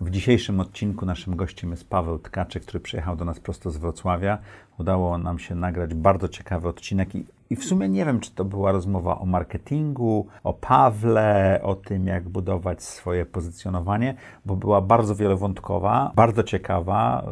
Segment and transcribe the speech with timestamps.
[0.00, 4.38] W dzisiejszym odcinku naszym gościem jest Paweł Tkaczyk, który przyjechał do nas prosto z Wrocławia.
[4.78, 8.44] Udało nam się nagrać bardzo ciekawy odcinek i, i w sumie nie wiem, czy to
[8.44, 14.14] była rozmowa o marketingu, o Pawle, o tym, jak budować swoje pozycjonowanie,
[14.46, 17.26] bo była bardzo wielowątkowa, bardzo ciekawa.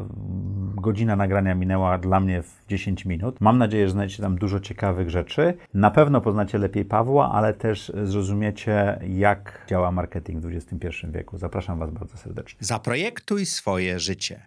[0.75, 3.41] Godzina nagrania minęła dla mnie w 10 minut.
[3.41, 5.55] Mam nadzieję, że znajdziecie tam dużo ciekawych rzeczy.
[5.75, 11.39] Na pewno poznacie lepiej Pawła, ale też zrozumiecie, jak działa marketing w XXI wieku.
[11.39, 12.59] Zapraszam Was bardzo serdecznie.
[12.61, 14.47] Zaprojektuj swoje życie.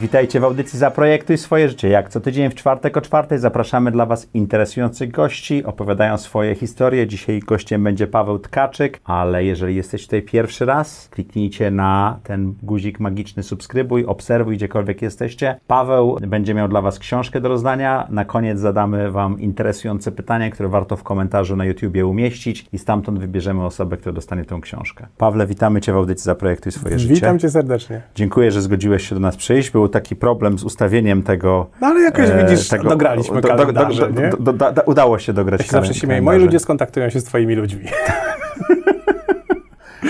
[0.00, 1.88] Witajcie w audycji Zaprojektuj swoje życie.
[1.88, 7.06] Jak co tydzień w czwartek o czwartej zapraszamy dla Was interesujących gości, opowiadają swoje historie.
[7.06, 13.00] Dzisiaj gościem będzie Paweł Tkaczyk, ale jeżeli jesteś tutaj pierwszy raz, kliknijcie na ten guzik
[13.00, 15.60] magiczny subskrybuj, obserwuj gdziekolwiek jesteście.
[15.66, 18.06] Paweł będzie miał dla Was książkę do rozdania.
[18.10, 23.18] Na koniec zadamy Wam interesujące pytania, które warto w komentarzu na YouTubie umieścić i stamtąd
[23.18, 25.06] wybierzemy osobę, która dostanie tę książkę.
[25.18, 27.14] Pawle, witamy Cię w audycji Zaprojektuj swoje życie.
[27.14, 28.02] Witam Cię serdecznie.
[28.14, 29.70] Dziękuję, że zgodziłeś się do nas przyjść.
[29.70, 31.66] Był taki problem z ustawieniem tego.
[31.80, 35.32] No ale jakoś e, widzisz, tego- dograliśmy do- do- kalendarze, do- do- do- Udało się
[35.32, 36.22] dograć Ja się zawsze kalen- śmieję.
[36.22, 37.84] Moi ludzie skontaktują się z Twoimi ludźmi.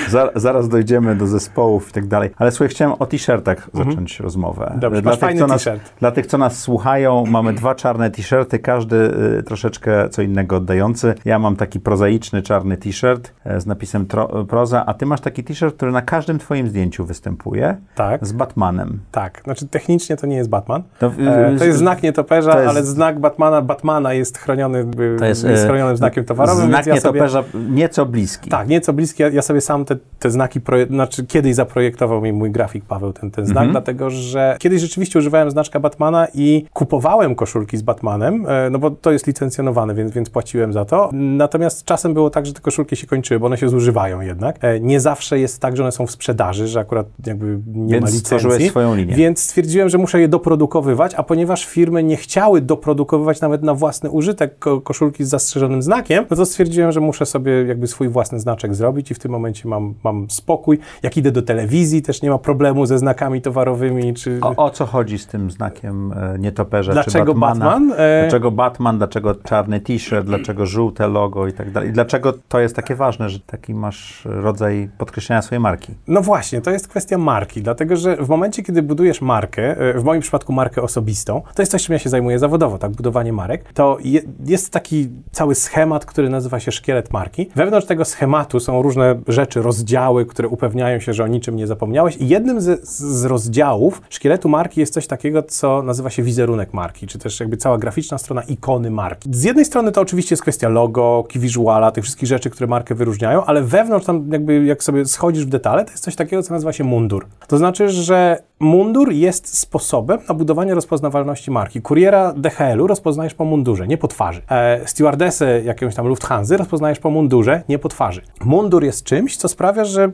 [0.08, 2.30] Za, zaraz dojdziemy do zespołów i tak dalej.
[2.36, 4.62] Ale słuchaj, chciałem o t-shirtach zacząć rozmowę.
[4.62, 4.80] Mhm.
[4.80, 5.92] Dobrze, dla tych, fajny co nas, t-shirt.
[6.00, 8.96] dla tych, co nas słuchają, mamy dwa czarne t-shirty, każdy
[9.38, 11.14] y, troszeczkę co innego oddający.
[11.24, 15.44] Ja mam taki prozaiczny czarny t-shirt e, z napisem tro, proza, a ty masz taki
[15.44, 18.26] t-shirt, który na każdym twoim zdjęciu występuje Tak.
[18.26, 18.98] z Batmanem.
[19.12, 20.82] Tak, znaczy technicznie to nie jest Batman.
[20.98, 25.16] To, E, to jest znak nietoperza, to jest- ale znak Batmana, Batmana jest chroniony, y,
[25.18, 27.20] To jest, jest e, chronionym znakiem towarowym, Znak ja sobie...
[27.20, 28.50] nietoperza nieco bliski.
[28.50, 29.22] Tak, nieco bliski.
[29.22, 33.12] Ja, ja sobie sam te, te znaki, proje, znaczy kiedyś zaprojektował mi mój grafik Paweł
[33.12, 33.70] ten, ten znak, Mhm.
[33.72, 38.90] dlatego że kiedyś rzeczywiście używałem znaczka Batmana i kupowałem koszulki z Batmanem, e, no bo
[38.90, 41.10] to jest licencjonowane, więc, więc płaciłem za to.
[41.12, 44.56] Natomiast czasem było tak, że te koszulki się kończyły, bo one się zużywają jednak.
[44.64, 48.04] E, Nie zawsze jest tak, że one są w sprzedaży, że akurat jakby nie Więc
[48.04, 48.70] ma stworzyłeś licencji.
[48.70, 49.14] swoją linię.
[49.14, 54.10] Więc stwierdziłem, że muszę je doprodukowywać, a ponieważ firmy nie chciały doprodukowywać nawet na własny
[54.10, 58.40] użytek ko koszulki z zastrzeżonym znakiem, no to stwierdziłem, że muszę sobie jakby swój własny
[58.40, 60.78] znaczek zrobić i w tym momencie mam, mam spokój.
[61.02, 64.38] Jak idę do telewizji, też nie ma problemu ze znakami towarowymi, czy...
[64.42, 67.34] O, o co chodzi z tym znakiem e, nietoperza Dlaczego?
[67.34, 67.92] Batman?
[67.96, 71.88] E, Dlaczego Batman, dlaczego czarny t-shirt, dlaczego żółte logo i tak dalej?
[71.88, 75.94] I dlaczego to jest takie ważne, że taki masz rodzaj podkreślenia swojej marki?
[76.08, 80.04] No właśnie, to jest kwestia marki, dlatego że w momencie, kiedy budujesz markę, e, w
[80.04, 83.72] moim przypadku markę osobistą, to jest coś, czym ja się zajmuję zawodowo, tak, budowanie marek,
[83.72, 87.50] to je, jest taki cały schemat, który nazywa się szkielet marki.
[87.56, 92.16] Wewnątrz tego schematu są różne rzeczy, rozdziały, które upewniają się, że o niczym nie zapomniałeś
[92.16, 97.06] i jednym z, z rozdziałów szkieletu marki jest coś takiego, co nazywa się wizerunek marki,
[97.06, 99.28] czy też jakby cała graficzna strona ikony marki.
[99.32, 102.94] Z jednej strony to oczywiście jest kwestia logo, key visuala, tych wszystkich rzeczy, które markę
[102.94, 106.54] wyróżniają, ale wewnątrz tam jakby jak sobie schodzisz w detale, to jest coś takiego, co
[106.54, 107.26] nazywa się mundur.
[107.48, 111.82] To znaczy, że mundur jest sposobem na budowanie rozpoznawalności marki.
[111.82, 114.42] Kuriera DHL-u rozpoznajesz po mundurze, nie po twarzy.
[114.50, 118.22] E, stewardessę jakąś tam Lufthansa rozpoznajesz po mundurze, nie po twarzy.
[118.44, 120.10] Mundur jest czymś, co sprawia, że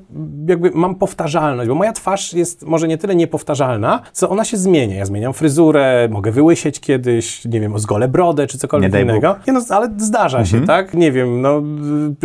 [0.48, 4.97] jakby mam powtarzalność, bo moja twarz jest może nie tyle niepowtarzalna, co ona się zmienia.
[4.97, 9.36] Ja zmieniam fryzurę, mogę wyłysieć kiedyś, nie wiem, zgolę brodę, czy cokolwiek Nie innego.
[9.46, 10.94] Nie no, ale zdarza się, tak?
[10.94, 11.62] Nie wiem, no,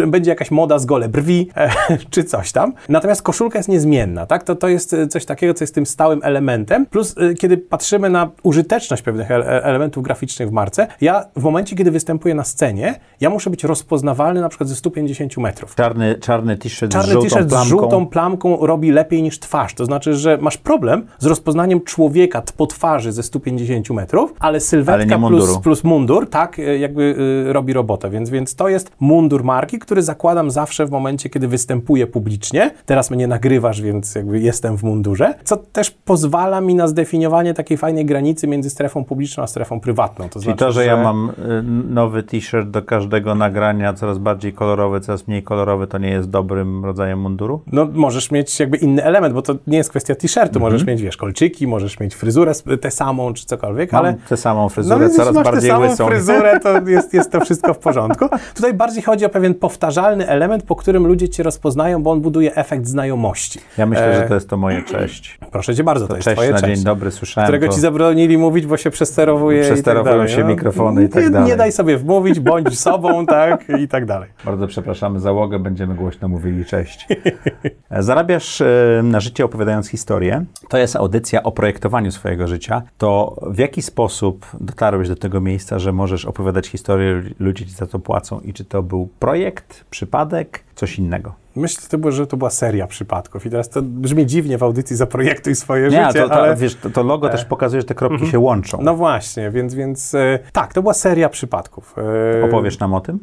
[0.08, 1.70] będzie jakaś moda z gole brwi, e,
[2.14, 2.74] czy coś tam.
[2.90, 4.44] Natomiast koszulka jest niezmienna, tak?
[4.44, 6.86] To, to jest y, coś takiego, co jest tym stałym elementem.
[6.86, 11.76] Plus, y, kiedy patrzymy na użyteczność pewnych ele- elementów graficznych w marce, ja w momencie,
[11.76, 15.76] kiedy występuję na scenie, ja muszę być rozpoznawalny na przykład ze 150 metrów.
[15.76, 19.74] Czarny, czarny t-shirt Czarny t-shirt z żółtą plamką robi lepiej niż twarz.
[19.74, 24.60] To znaczy, że masz problem z rozpoznaniem człowieka po twarzy ze 150 metrów, ale Ale
[24.60, 27.16] sylwetka nie plus, plus mundur, tak, y, jakby
[27.50, 28.10] y, robi robotę.
[28.10, 32.72] Więc, więc to jest mundur marki, który zakładam zawsze w momencie, kiedy występuję publicznie.
[32.86, 35.34] Teraz mnie nagrywasz, więc jakby jestem w mundurze.
[35.44, 40.30] Co też pozwala mi na zdefiniowanie takiej fajnej granicy między strefą publiczną a strefą prywatną.
[40.30, 41.64] To Czyli znaczy, to, że ja mam y,
[41.94, 46.91] nowy t-shirt do każdego nagrania, coraz bardziej kolorowy, coraz mniej kolorowy, to nie jest dobrym
[46.92, 47.62] rodzajem munduru?
[47.72, 50.42] No, możesz mieć jakby inny element, bo to nie jest kwestia t-shirtu.
[50.56, 50.62] Mhm.
[50.62, 52.52] Możesz mieć, wiesz, kolczyki, możesz mieć fryzurę
[52.82, 54.14] tę samą, czy cokolwiek, Mam ale...
[54.30, 56.08] tę samą No, fryzurę, jeśli coraz masz tę bardziej samą łysą.
[56.08, 58.26] fryzurę, to jest, jest to wszystko w porządku.
[58.56, 62.56] Tutaj bardziej chodzi o pewien powtarzalny element, po którym ludzie cię rozpoznają, bo on buduje
[62.56, 63.60] efekt znajomości.
[63.78, 65.38] Ja myślę, E, że to jest to moje cześć.
[65.52, 66.76] Proszę cię bardzo, to, To jest cześć twoje na cześć.
[66.76, 67.74] dzień dobry, słyszałem Którego to.
[67.74, 71.50] ci zabronili mówić, bo się przesterowuje Przesterowują tak się mikrofony i tak nie, dalej.
[71.50, 74.30] Nie daj sobie wmówić, bądź sobą, tak, i tak dalej.
[74.46, 77.08] Bardzo przepraszamy załogę, będziemy głośno mówili cześć.
[78.00, 80.46] Zarabiasz e, na życie opowiadając historię.
[80.70, 82.82] To jest audycja o projektowaniu swojego życia.
[82.98, 87.88] To w jaki sposób dotarłeś do tego miejsca, że możesz opowiadać historię, ludzie ci za
[87.88, 91.34] to płacą i czy to był projekt, przypadek, coś innego?
[91.56, 95.56] Myślę, było, że to była seria przypadków i teraz to brzmi dziwnie w audycji Zaprojektuj
[95.56, 96.56] swoje Nie, życie, to, to, ale...
[96.56, 98.78] wiesz, to, to logo też pokazuje, że te kropki się łączą.
[98.82, 101.96] No właśnie, więc, więc e, tak, to była seria przypadków.
[102.42, 103.20] E, Opowiesz nam o tym?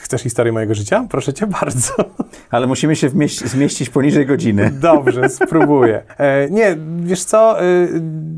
[0.00, 1.06] Chcesz historię mojego życia?
[1.10, 1.92] Proszę cię bardzo.
[2.50, 3.08] Ale musimy się
[3.44, 4.70] zmieścić poniżej godziny.
[4.70, 6.02] Dobrze, spróbuję.
[6.18, 7.64] E, nie, wiesz co, e,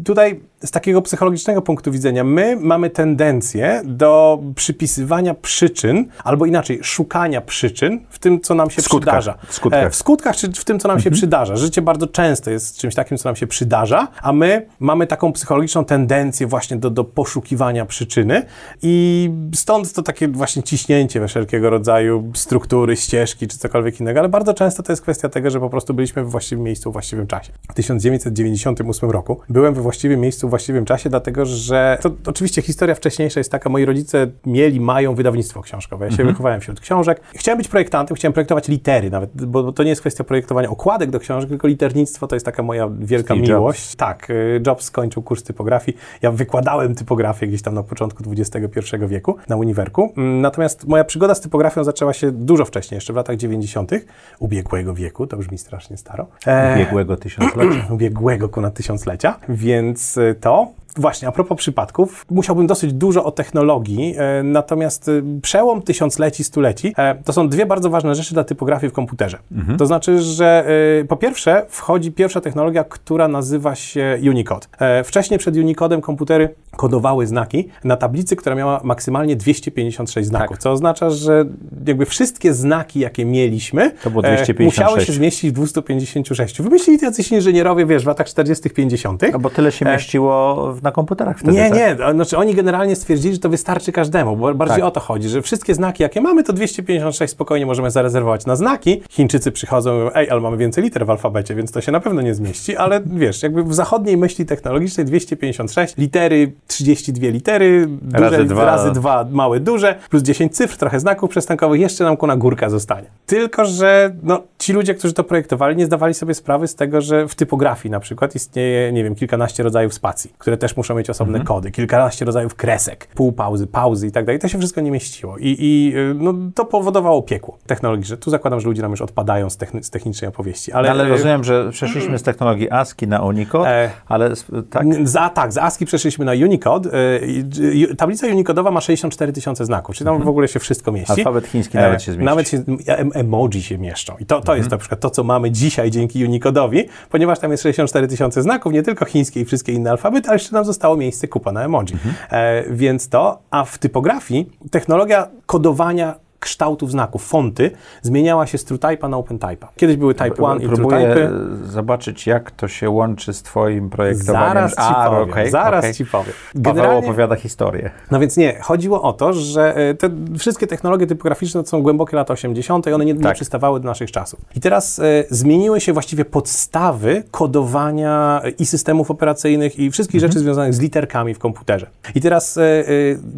[0.04, 7.40] tutaj z takiego psychologicznego punktu widzenia, my mamy tendencję do przypisywania przyczyn, albo inaczej, szukania
[7.40, 9.38] przyczyn w tym, co nam się W skutkach, przydarza.
[9.48, 9.84] w skutkach.
[9.84, 11.56] E, w skutkach, czy w tym, co nam się przydarza.
[11.56, 15.84] Życie bardzo często jest czymś takim, co nam się przydarza, a my mamy taką psychologiczną
[15.84, 18.42] tendencję właśnie do, do poszukiwania przyczyny
[18.82, 24.28] i stąd to takie właśnie ciśnięcie we wszelkiego rodzaju struktury, ścieżki, czy cokolwiek innego, ale
[24.28, 27.26] bardzo często to jest kwestia tego, że po prostu byliśmy we właściwym miejscu w właściwym
[27.26, 27.52] czasie.
[27.70, 33.40] W 1998 roku byłem we właściwym miejscu właściwym czasie, dlatego że to oczywiście historia wcześniejsza
[33.40, 36.04] jest taka, moi rodzice mieli, mają wydawnictwo książkowe.
[36.04, 37.20] Ja się wychowałem wśród książek.
[37.34, 41.20] Chciałem być projektantem, chciałem projektować litery nawet, bo, to nie jest kwestia projektowania okładek do
[41.20, 43.96] książek, tylko liternictwo to jest taka moja wielka Steve miłość.
[43.96, 45.98] Tak, y, Jobs skończył kurs typografii.
[46.22, 50.12] Ja wykładałem typografię gdzieś tam na początku XXI wieku na uniwerku.
[50.16, 53.90] Mm, Natomiast moja przygoda z typografią zaczęła się dużo wcześniej, jeszcze w latach 90.
[54.38, 56.26] ubiegłego wieku, to brzmi strasznie staro.
[56.46, 57.86] E, Biegłego tysiąclecia.
[57.94, 60.81] ubiegłego ku na tysiąclecia, więc y, to.
[60.96, 66.94] Właśnie, a propos przypadków, musiałbym dosyć dużo o technologii, e, natomiast y, przełom tysiącleci, stuleci
[66.98, 69.38] e, to są dwie bardzo ważne rzeczy dla typografii w komputerze.
[69.78, 70.64] To znaczy, że
[71.00, 74.66] y, po pierwsze wchodzi pierwsza technologia, która nazywa się Unicode.
[74.78, 80.62] E, wcześniej przed Unicodem komputery kodowały znaki na tablicy, która miała maksymalnie 256 znaków, Tak.
[80.62, 81.44] co oznacza, że
[81.86, 84.64] jakby wszystkie znaki, jakie mieliśmy, e, 256.
[84.64, 86.62] musiały się zmieścić w 256.
[86.62, 89.22] Wymyślili to jacyś inżynierowie, wiesz, w latach 40., 50.
[89.32, 91.78] No bo tyle się mieściło w- na komputerach wtedy, Nie, tak?
[91.78, 94.84] nie, znaczy oni generalnie stwierdzili, że to wystarczy każdemu, bo bardziej Tak.
[94.86, 99.02] o to chodzi, że wszystkie znaki, jakie mamy, to 256 spokojnie możemy zarezerwować na znaki.
[99.10, 102.00] Chińczycy przychodzą i mówią, ej, ale mamy więcej liter w alfabecie, więc to się na
[102.00, 108.18] pewno nie zmieści, ale wiesz, jakby w zachodniej myśli technologicznej 256, litery, 32 litery, duże
[108.24, 108.64] Razy razy, dwa.
[108.64, 113.06] razy dwa, małe, duże, plus 10 cyfr, trochę znaków przestankowych, jeszcze nam kuna górka zostanie.
[113.26, 117.28] Tylko, że no, ci ludzie, którzy to projektowali, nie zdawali sobie sprawy z tego, że
[117.28, 121.40] w typografii na przykład istnieje, nie wiem, kilkanaście rodzajów spacji, które też muszą mieć osobne
[121.44, 124.38] kody, kilkanaście rodzajów kresek, półpauzy, pauzy i tak dalej.
[124.38, 125.38] To się wszystko nie mieściło.
[125.38, 129.00] I, i y, no, to powodowało piekło technologii, że tu zakładam, że ludzie nam już
[129.00, 130.72] odpadają z, techni- z technicznej opowieści.
[130.72, 134.32] Ale, Ale, y, rozumiem, że przeszliśmy z technologii ASCII na Unicode, E, ale
[134.70, 134.86] tak?
[135.04, 136.90] Za, tak, z ASCII przeszliśmy na Unicode.
[136.94, 141.12] Y, tablica Unicodowa ma 64 tysiące znaków, czyli tam w ogóle się wszystko mieści.
[141.12, 142.26] Alfabet chiński E, nawet się zmieści.
[142.26, 144.14] Nawet się, em, emoji się mieszczą.
[144.20, 147.62] I to, to jest na przykład to, co mamy dzisiaj dzięki Unicodowi, ponieważ tam jest
[147.62, 151.28] 64 tysiące znaków, nie tylko chińskie i wszystkie inne alfabety, ale jeszcze nam zostało miejsce
[151.28, 151.96] kupa na emoji.
[152.30, 157.70] E, więc to, a w typografii technologia kodowania kształtów znaków, fonty,
[158.02, 159.66] zmieniała się z TrueType'a na OpenType'a.
[159.76, 161.64] Kiedyś były Type 1 i Próbuję TrueType'y.
[161.66, 164.48] zobaczyć, jak to się łączy z twoim projektowaniem.
[164.48, 165.94] Zaraz ci A, powiem, okej, zaraz okej.
[165.94, 166.32] ci powiem.
[166.64, 167.90] Paweł opowiada historię.
[168.10, 172.16] No więc nie, chodziło o to, że e, te wszystkie technologie typograficzne to są głębokie
[172.16, 172.86] lata 80.
[172.86, 173.34] i one nie, nie Tak.
[173.34, 174.40] przystawały do naszych czasów.
[174.54, 180.74] I teraz e, zmieniły się właściwie podstawy kodowania i systemów operacyjnych i wszystkich rzeczy związanych
[180.74, 181.86] z literkami w komputerze.
[182.14, 182.84] I teraz e, e,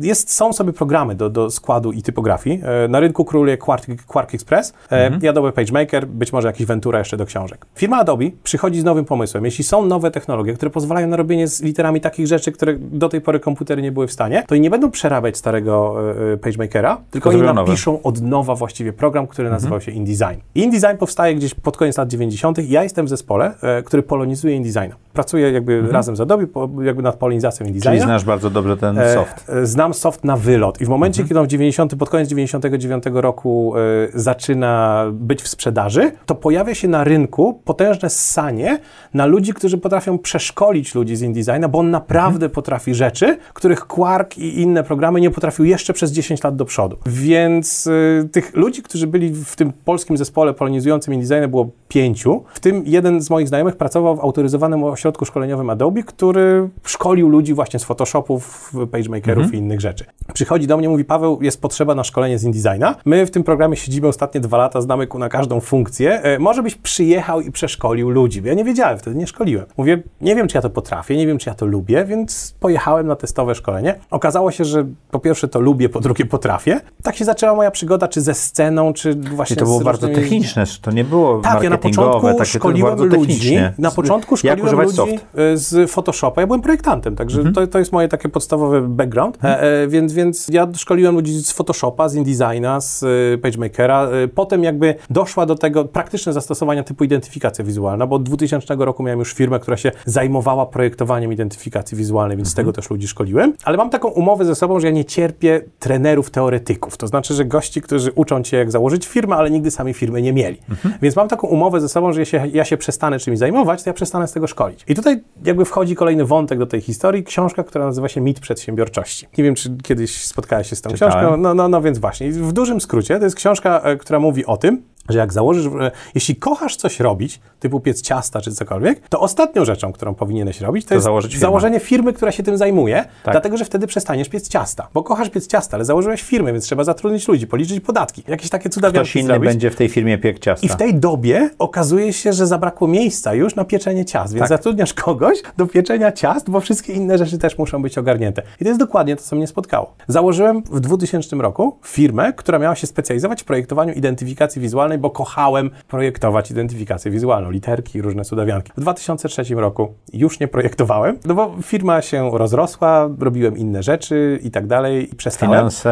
[0.01, 2.61] jest, są sobie programy do, do składu i typografii.
[2.85, 7.17] E, na rynku króluje Quark, Quark Express e, Adobe PageMaker, być może jakiś Ventura jeszcze
[7.17, 7.67] do książek.
[7.75, 9.45] Firma Adobe przychodzi z nowym pomysłem.
[9.45, 13.21] Jeśli są nowe technologie, które pozwalają na robienie z literami takich rzeczy, które do tej
[13.21, 15.97] pory komputery nie były w stanie, to i nie będą przerabiać starego
[16.29, 17.71] e, e, PageMakera, tylko oni zrobią nowe.
[17.71, 20.41] napiszą od nowa właściwie program, który nazywał się InDesign.
[20.55, 22.59] InDesign powstaje gdzieś pod koniec lat 90.
[22.59, 24.93] Ja jestem w zespole, e, który polonizuje InDesign.
[25.15, 26.47] Pracuję jakby razem z Adobe,
[26.85, 27.91] jakby nad polonizacją InDesigna.
[27.93, 29.49] Czyli znasz bardzo dobrze ten E, soft.
[29.51, 33.05] e, Znam soft na wylot i w momencie, kiedy on w 90, pod koniec 99
[33.13, 33.81] roku e,
[34.15, 38.79] zaczyna być w sprzedaży, to pojawia się na rynku potężne ssanie
[39.15, 44.39] na ludzi, którzy potrafią przeszkolić ludzi z InDesigna, bo on naprawdę potrafi rzeczy, których Quark
[44.39, 46.97] i inne programy nie potrafił jeszcze przez 10 lat do przodu.
[47.07, 52.61] Więc e, tych ludzi, którzy byli w tym polskim zespole polonizującym InDesigna było pięciu, w
[52.61, 57.55] tym jeden z moich znajomych pracował w autoryzowanym ośrodku ośrodku szkoleniowym Adobe, który szkolił ludzi
[57.55, 60.05] właśnie z Photoshopów, PageMakerów i innych rzeczy.
[60.35, 62.95] Przychodzi do mnie, mówi, Paweł, jest potrzeba na szkolenie z InDesigna.
[63.05, 66.23] My w tym programie siedzimy ostatnie dwa lata, znamy ku na każdą funkcję.
[66.23, 69.67] E, może byś przyjechał i przeszkolił ludzi, bo ja nie wiedziałem, wtedy nie szkoliłem.
[69.77, 73.07] Mówię, nie wiem, czy ja to potrafię, nie wiem, czy ja to lubię, więc pojechałem
[73.07, 73.95] na testowe szkolenie.
[74.11, 76.81] Okazało się, że po pierwsze to lubię, po drugie potrafię.
[77.03, 80.65] Tak się zaczęła moja przygoda, czy ze sceną, czy właśnie I to było bardzo techniczne,
[80.83, 84.59] to nie było tak, ja na marketingowe, początku takie to szkoliłem ludzi, na początku Jak
[84.59, 86.41] szkoliłem używać ludzi e, z Photoshopa.
[86.41, 87.55] Ja byłem projektantem, także Mhm.
[87.55, 89.39] to, to jest moje takie podstawowy background.
[89.45, 93.03] E, e, więc, więc ja szkoliłem ludzi z Photoshopa, z InDesigna, z
[93.35, 94.09] e, PageMakera.
[94.09, 99.03] E, potem jakby doszła do tego praktyczne zastosowania typu identyfikacja wizualna, bo od 2000 roku
[99.03, 103.53] miałem już firmę, która się zajmowała projektowaniem identyfikacji wizualnej, więc z tego też ludzi szkoliłem.
[103.65, 106.97] Ale mam taką umowę ze sobą, że ja nie cierpię trenerów teoretyków.
[106.97, 110.33] To znaczy, że gości, którzy uczą cię jak założyć firmę, ale nigdy sami firmy nie
[110.33, 110.59] mieli.
[111.03, 113.91] Więc mam taką umowę ze sobą, że ja się, ja się przestanę czymś zajmować, to
[113.91, 114.84] ja przestanę z tego szkolić.
[114.89, 119.27] I tutaj jakby wchodzi kolejny wątek do tej historii, książka, która nazywa się Mit przedsiębiorczości.
[119.39, 121.13] Nie wiem, czy kiedyś spotkałeś się z tą Czytałem.
[121.15, 121.37] książką.
[121.37, 122.31] No, no, no więc właśnie.
[122.33, 125.91] W dużym skrócie to jest książka, e, która mówi o tym, że jak założysz, e,
[126.15, 130.87] jeśli kochasz coś robić, typu piec ciasta czy cokolwiek, to ostatnią rzeczą, którą powinieneś robić,
[130.87, 131.41] to, jest założyć firmę.
[131.41, 133.35] założenie firmy, która się tym zajmuje, Tak.
[133.35, 134.89] dlatego że wtedy przestaniesz piec ciasta.
[134.95, 138.63] Bo kochasz piec ciasta, ale założyłeś firmę, więc trzeba zatrudnić ludzi, policzyć podatki, jakieś takie
[138.69, 139.49] Ktoś cudawianki inny zrobić.
[139.49, 140.67] będzie w tej firmie piek ciasta.
[140.67, 144.49] I w tej dobie okazuje się, że zabrakło miejsca już na pieczenie ciast, więc Tak.
[144.75, 148.43] Zatrudniasz kogoś do pieczenia ciast, bo wszystkie inne rzeczy też muszą być ogarnięte.
[148.61, 149.95] I to jest dokładnie to, co mnie spotkało.
[150.09, 155.71] Założyłem w 2000 roku firmę, która miała się specjalizować w projektowaniu identyfikacji wizualnej, bo kochałem
[155.89, 158.73] projektować identyfikację wizualną, literki i różne cudawianki.
[158.77, 164.51] W 2003 roku już nie projektowałem, no bo firma się rozrosła, robiłem inne rzeczy i
[164.51, 165.55] tak dalej i przestałem.
[165.59, 165.91] Finanse,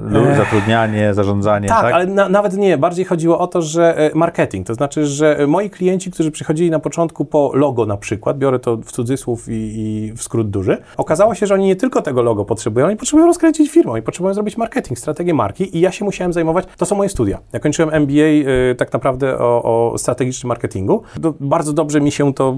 [0.00, 1.94] lu- zatrudnianie, zarządzanie, Tak, tak?
[1.94, 2.78] ale na, nawet nie.
[2.78, 6.78] Bardziej chodziło o to, że e, marketing, to znaczy, że moi klienci, którzy przychodzili na
[6.78, 11.34] początku po logo na przykład, biorę to w cudzysłów i, i w skrót duży, okazało
[11.34, 14.56] się, że oni nie tylko tego logo potrzebują, oni potrzebują rozkręcić firmę, oni potrzebują zrobić
[14.56, 17.38] marketing, strategię marki i ja się musiałem zajmować, to są moje studia.
[17.52, 18.14] Ja kończyłem MBA
[18.70, 21.02] e, tak naprawdę o, o strategicznym marketingu.
[21.22, 22.56] To bardzo dobrze mi się to,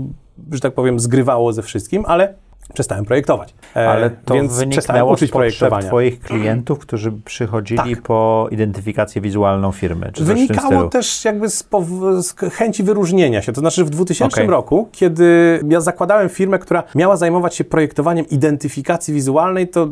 [0.52, 2.34] że tak powiem, zgrywało ze wszystkim, ale
[2.72, 3.54] przestałem projektować.
[3.76, 5.86] E, Ale to więc wyniknęło uczyć projektowania.
[5.88, 8.02] Twoich klientów, którzy przychodzili Tak.
[8.02, 11.64] po identyfikację wizualną firmy, czy Wynikało też jakby z,
[12.20, 13.52] z chęci wyróżnienia się.
[13.52, 14.50] To znaczy w 2000 Okej.
[14.50, 19.88] roku, kiedy ja zakładałem firmę, która miała zajmować się projektowaniem identyfikacji wizualnej, to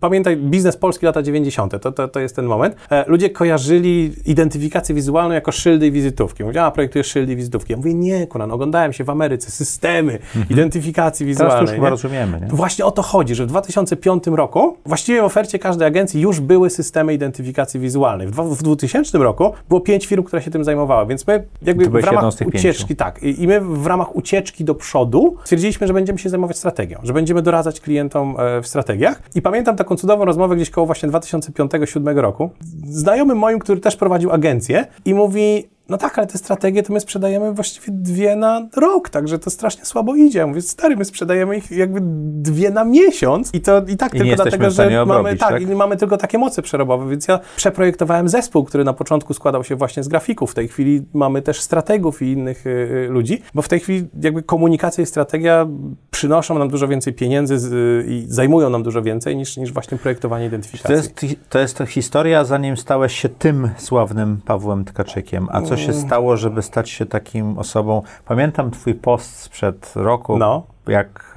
[0.00, 1.80] pamiętaj, biznes polski lata 90.
[1.82, 2.76] To, to, to jest ten moment.
[2.90, 6.44] E, ludzie kojarzyli identyfikację wizualną jako szyldy i wizytówki.
[6.44, 7.72] Mówię, a projektujesz szyldy i wizytówki.
[7.72, 10.18] Ja mówię, nie, Kuran, oglądałem się w Ameryce, systemy
[10.50, 11.36] identyfikacji Mhm.
[11.38, 11.62] Teraz to wizualnej.
[11.62, 11.96] już chyba nie?
[12.26, 12.46] Nie?
[12.46, 16.70] Właśnie o to chodzi, że w 2005 roku właściwie w ofercie każdej agencji już były
[16.70, 18.26] systemy identyfikacji wizualnej.
[18.26, 21.84] W, dwa- w 2000 roku było pięć firm, które się tym zajmowały, więc my jakby
[21.88, 26.28] w ramach ucieczki, tak, i, my w ramach ucieczki do przodu stwierdziliśmy, że będziemy się
[26.28, 29.22] zajmować strategią, że będziemy doradzać klientom e, w strategiach.
[29.34, 32.50] I pamiętam taką cudową rozmowę gdzieś koło właśnie 2005-2007 roku.
[32.86, 37.00] Znajomym moim, który też prowadził agencję i mówi, no tak, ale te strategie to my
[37.00, 40.38] sprzedajemy właściwie dwie na rok, także to strasznie słabo idzie.
[40.38, 42.00] Ja mówię, stary, my sprzedajemy ich jakby
[42.42, 45.62] dwie na miesiąc i to i tak I tylko dlatego, że mamy, obrobić, tak, tak?
[45.62, 49.76] i mamy tylko takie moce przerobowe, więc ja przeprojektowałem zespół, który na początku składał się
[49.76, 50.50] właśnie z grafików.
[50.50, 54.08] W tej chwili mamy też strategów i innych y, y, ludzi, bo w tej chwili
[54.22, 55.66] jakby komunikacja i strategia
[56.10, 59.98] przynoszą nam dużo więcej pieniędzy z, y, i zajmują nam dużo więcej niż, niż właśnie
[59.98, 60.94] projektowanie To identyfikacji.
[60.96, 65.48] jest, to jest to historia, zanim stałeś się tym sławnym Pawłem Tkaczykiem.
[65.50, 66.06] A co się Mm.
[66.06, 68.02] stało, żeby stać się takim osobą?
[68.24, 70.62] Pamiętam twój post sprzed roku, No.
[70.86, 71.34] Jak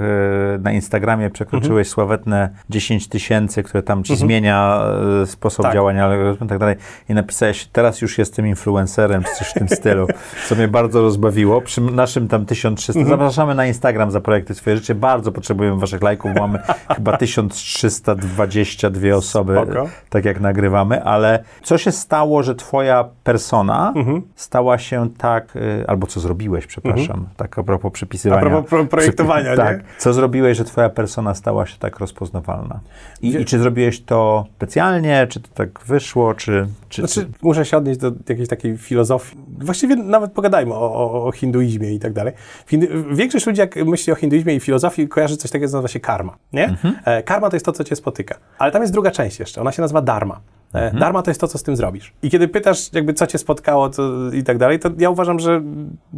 [0.56, 4.27] e, na Instagramie przekroczyłeś sławetne 10 tysięcy, które tam ci Mhm.
[4.27, 4.82] zmienia
[5.24, 5.74] e, sposób Tak.
[5.74, 6.75] działania algorytmu i tak dalej.
[7.10, 10.08] I napisałeś, teraz już jestem influencerem, czy coś w tym stylu,
[10.48, 11.62] co mnie bardzo rozbawiło.
[11.62, 13.20] Przy naszym tam 1300, Mhm.
[13.20, 14.96] zapraszamy na Instagram za projekty Swoje Życie.
[14.96, 16.60] Bardzo potrzebujemy waszych lajków, mamy
[16.96, 19.89] chyba 1322 osoby, Spoko.
[20.10, 24.22] tak jak nagrywamy, ale co się stało, że twoja persona Mhm.
[24.36, 28.42] stała się tak, y, albo co zrobiłeś, przepraszam, tak a propos przypisywania.
[28.42, 29.56] A propos pro- projektowania, nie?
[29.56, 29.84] Tak.
[29.98, 32.79] Co zrobiłeś, że twoja persona stała się tak rozpoznawalna?
[33.22, 36.67] I, Wie- I czy zrobiłeś to specjalnie, czy to tak wyszło, czy...
[36.89, 39.38] czy, Znaczy, muszę się odnieść do jakiejś takiej filozofii.
[39.58, 42.34] Właściwie nawet pogadajmy o, o, o hinduizmie i tak dalej.
[42.67, 42.88] Hindu...
[43.12, 46.38] Większość ludzi, jak myśli o hinduizmie i filozofii, kojarzy coś takiego, co nazywa się karma.
[46.53, 46.65] Nie?
[46.65, 46.96] Mhm.
[47.06, 48.36] E, karma to jest to, co cię spotyka.
[48.58, 49.62] Ale tam jest druga część jeszcze.
[49.62, 50.39] Ona się nazywa dharma.
[50.74, 52.14] E, Darma to jest to, co z tym zrobisz.
[52.24, 55.62] I kiedy pytasz, jakby co cię spotkało to, i tak dalej, to ja uważam, że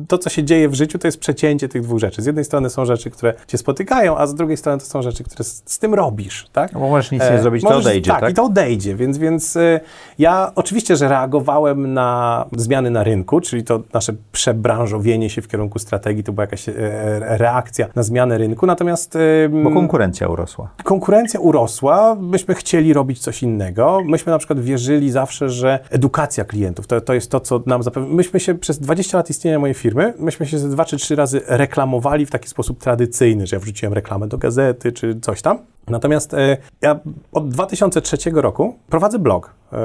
[0.08, 2.22] to, co się dzieje w życiu, to jest przecięcie tych dwóch rzeczy.
[2.22, 5.24] Z jednej strony są rzeczy, które cię spotykają, a z drugiej strony to są rzeczy,
[5.24, 6.74] które z, z tym robisz, tak?
[6.74, 8.32] No bo możesz nic nie E, zrobić, to możesz- odejdzie, tak?
[8.32, 9.79] i to odejdzie, więc, więc e,
[10.20, 15.79] ja oczywiście, że reagowałem na zmiany na rynku, czyli to nasze przebranżowienie się w kierunku
[15.79, 16.74] strategii, to była jakaś e,
[17.20, 19.20] reakcja na zmianę rynku, natomiast e,
[19.63, 20.70] Bo konkurencja urosła.
[20.84, 24.00] konkurencja urosła, myśmy chcieli robić coś innego.
[24.06, 28.15] Myśmy na przykład wierzyli zawsze, że edukacja klientów to, to jest to, co nam zapewni.
[28.15, 31.41] Myśmy się przez 20 lat istnienia mojej firmy, myśmy się ze dwa czy trzy razy
[31.48, 35.60] reklamowali w taki sposób tradycyjny, że ja wrzuciłem reklamę do gazety czy coś tam.
[35.89, 37.00] Natomiast e, ja
[37.31, 39.77] od 2003 roku prowadzę blog, e,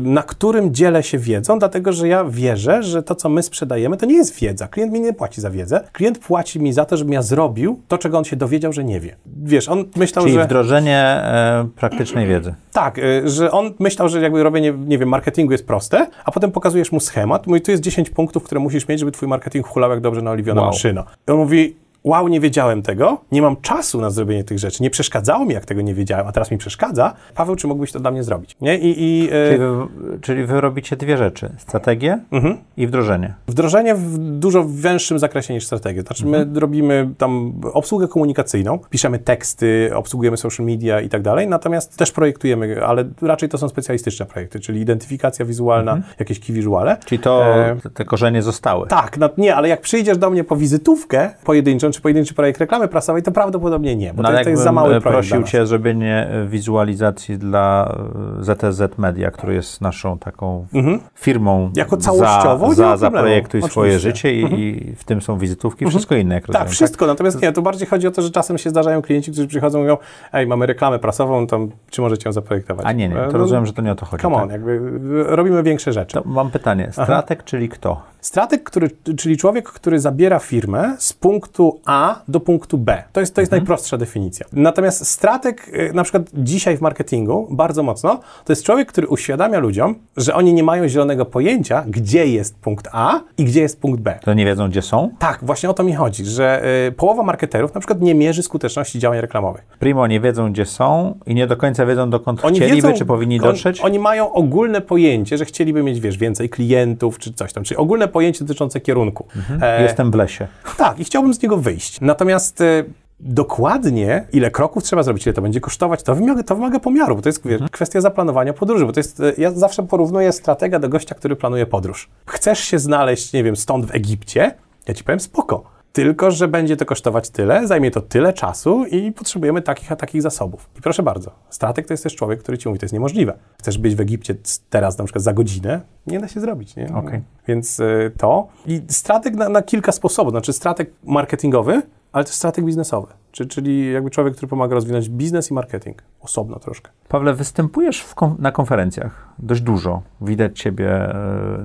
[0.00, 4.06] na którym dzielę się wiedzą, dlatego że ja wierzę, że to, co my sprzedajemy, to
[4.06, 4.68] nie jest wiedza.
[4.68, 5.80] Klient mi nie płaci za wiedzę.
[5.92, 9.00] Klient płaci mi za to, żebym ja zrobił to, czego on się dowiedział, że nie
[9.00, 9.16] wie.
[9.42, 10.44] Wiesz, on myślał, Czyli że...
[10.44, 12.54] wdrożenie e, praktycznej wiedzy.
[12.72, 16.52] Tak, y, że on myślał, że jakby robienie, nie wiem, marketingu jest proste, a potem
[16.52, 19.90] pokazujesz mu schemat, mówi, tu jest 10 punktów, które musisz mieć, żeby twój marketing hulał
[19.90, 20.70] jak dobrze naoliwiona Wow.
[20.70, 21.04] maszyna.
[21.28, 24.90] I on mówi, wow, nie wiedziałem tego, nie mam czasu na zrobienie tych rzeczy, nie
[24.90, 27.14] przeszkadzało mi, jak tego nie wiedziałem, a teraz mi przeszkadza.
[27.34, 28.56] Paweł, czy mógłbyś to dla mnie zrobić?
[28.60, 28.78] Nie?
[28.78, 31.50] I, i y, Czyli wy, czyli wy robicie dwie rzeczy.
[31.58, 32.56] Strategię Mhm.
[32.76, 33.34] i wdrożenie.
[33.46, 36.02] Wdrożenie w dużo węższym zakresie niż strategię.
[36.02, 41.96] Znaczy my robimy tam obsługę komunikacyjną, piszemy teksty, obsługujemy social media i tak dalej, natomiast
[41.96, 46.96] też projektujemy, ale raczej to są specjalistyczne projekty, czyli identyfikacja wizualna, jakieś key visuale.
[47.04, 48.88] Czyli to E, te korzenie zostały.
[48.88, 52.88] Tak, no, nie, ale jak przyjdziesz do mnie po wizytówkę pojedynczą, czy pojedynczy projekt reklamy
[52.88, 55.46] prasowej, to prawdopodobnie nie, bo No, to, to jest za mały e, projekt prosił.
[55.46, 57.94] Cię o zrobienie e, wizualizacji dla
[58.40, 60.66] e, ZTZ Media, który jest naszą taką
[61.14, 61.56] firmą.
[61.56, 61.72] Mhm.
[61.76, 64.28] Jako całościowo Za, nie za, za projektuj swoje Oczywiście.
[64.28, 64.50] Mhm.
[64.50, 66.66] życie i, i w tym są wizytówki, wszystko inne, jak rozumiem.
[66.66, 67.06] Tak, wszystko.
[67.06, 69.82] Natomiast nie, to bardziej chodzi o to, że czasem się zdarzają klienci, którzy przychodzą i
[69.82, 69.96] mówią,
[70.32, 72.86] ej, mamy reklamę prasową, tam, czy możecie ją zaprojektować?
[72.86, 74.22] A nie, nie, E, to no, rozumiem, że to nie o to chodzi.
[74.22, 74.44] Come tak?
[74.44, 76.14] on, jakby y, robimy większe rzeczy.
[76.14, 76.88] To mam pytanie.
[76.92, 78.02] Strateg, czyli kto?
[78.20, 83.02] Strateg, który, czyli człowiek, który zabiera firmę z punktu A do punktu B.
[83.12, 84.46] To jest, to jest najprostsza definicja.
[84.52, 89.58] Natomiast strateg, y, na przykład dzisiaj w marketingu, bardzo mocno, to jest człowiek, który uświadamia
[89.58, 94.00] ludziom, że oni nie mają zielonego pojęcia, gdzie jest punkt A i gdzie jest punkt
[94.00, 94.18] B.
[94.24, 95.10] To nie wiedzą, gdzie są?
[95.18, 98.98] Tak, właśnie o to mi chodzi, że y, połowa marketerów na przykład nie mierzy skuteczności
[98.98, 99.66] działań reklamowych.
[99.78, 103.04] Primo nie wiedzą, gdzie są i nie do końca wiedzą, dokąd Oni chcieliby, wiedzą, czy
[103.06, 103.80] powinni on- dotrzeć.
[103.80, 108.08] Oni mają ogólne pojęcie, że chcieliby mieć, wiesz, więcej klientów, czy coś tam, czyli ogólne
[108.08, 109.26] pojęcie dotyczące kierunku.
[109.62, 110.46] E, Jestem w lesie.
[110.76, 112.00] Tak, i chciałbym z niego wyjść.
[112.00, 112.84] Natomiast e,
[113.20, 117.22] dokładnie, ile kroków trzeba zrobić, ile to będzie kosztować, to wymaga, to wymaga pomiaru, bo
[117.22, 120.88] to jest wiesz, kwestia zaplanowania podróży, bo to jest, e, ja zawsze porównuję stratega do
[120.88, 122.08] gościa, który planuje podróż.
[122.26, 124.54] Chcesz się znaleźć, nie wiem, stąd w Egipcie?
[124.88, 125.75] Ja ci powiem spoko.
[125.96, 130.22] Tylko, że będzie to kosztować tyle, zajmie to tyle czasu i potrzebujemy takich a takich
[130.22, 130.70] zasobów.
[130.78, 133.38] I proszę bardzo, strateg to jest też człowiek, który ci mówi, to jest niemożliwe.
[133.58, 134.34] Chcesz być w Egipcie
[134.70, 135.80] teraz na przykład za godzinę?
[136.06, 136.94] Nie da się zrobić, nie?
[136.94, 137.22] Okej.
[137.48, 138.48] Więc y, to.
[138.66, 140.32] I strateg na, na kilka sposobów.
[140.32, 141.82] Znaczy strateg marketingowy,
[142.12, 143.06] ale też strateg biznesowy.
[143.32, 146.02] Czy, czyli jakby człowiek, który pomaga rozwinąć biznes i marketing.
[146.20, 146.90] Osobno troszkę.
[147.08, 150.02] Pawle, występujesz kon- na konferencjach dość dużo.
[150.20, 151.14] Widać ciebie e,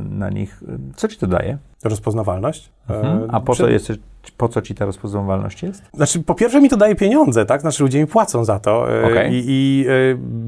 [0.10, 0.64] na nich.
[0.96, 1.58] Co ci to daje?
[1.84, 2.72] Rozpoznawalność.
[2.90, 3.24] Mhm.
[3.24, 3.92] E, A po przed- co, jest,
[4.38, 5.84] po co ci ta rozpoznawalność jest?
[5.94, 7.62] Znaczy, po pierwsze mi to daje pieniądze, tak?
[7.62, 9.02] Znaczy, ludzie mi płacą za to.
[9.02, 9.34] E, Okej.
[9.34, 9.92] I, i e,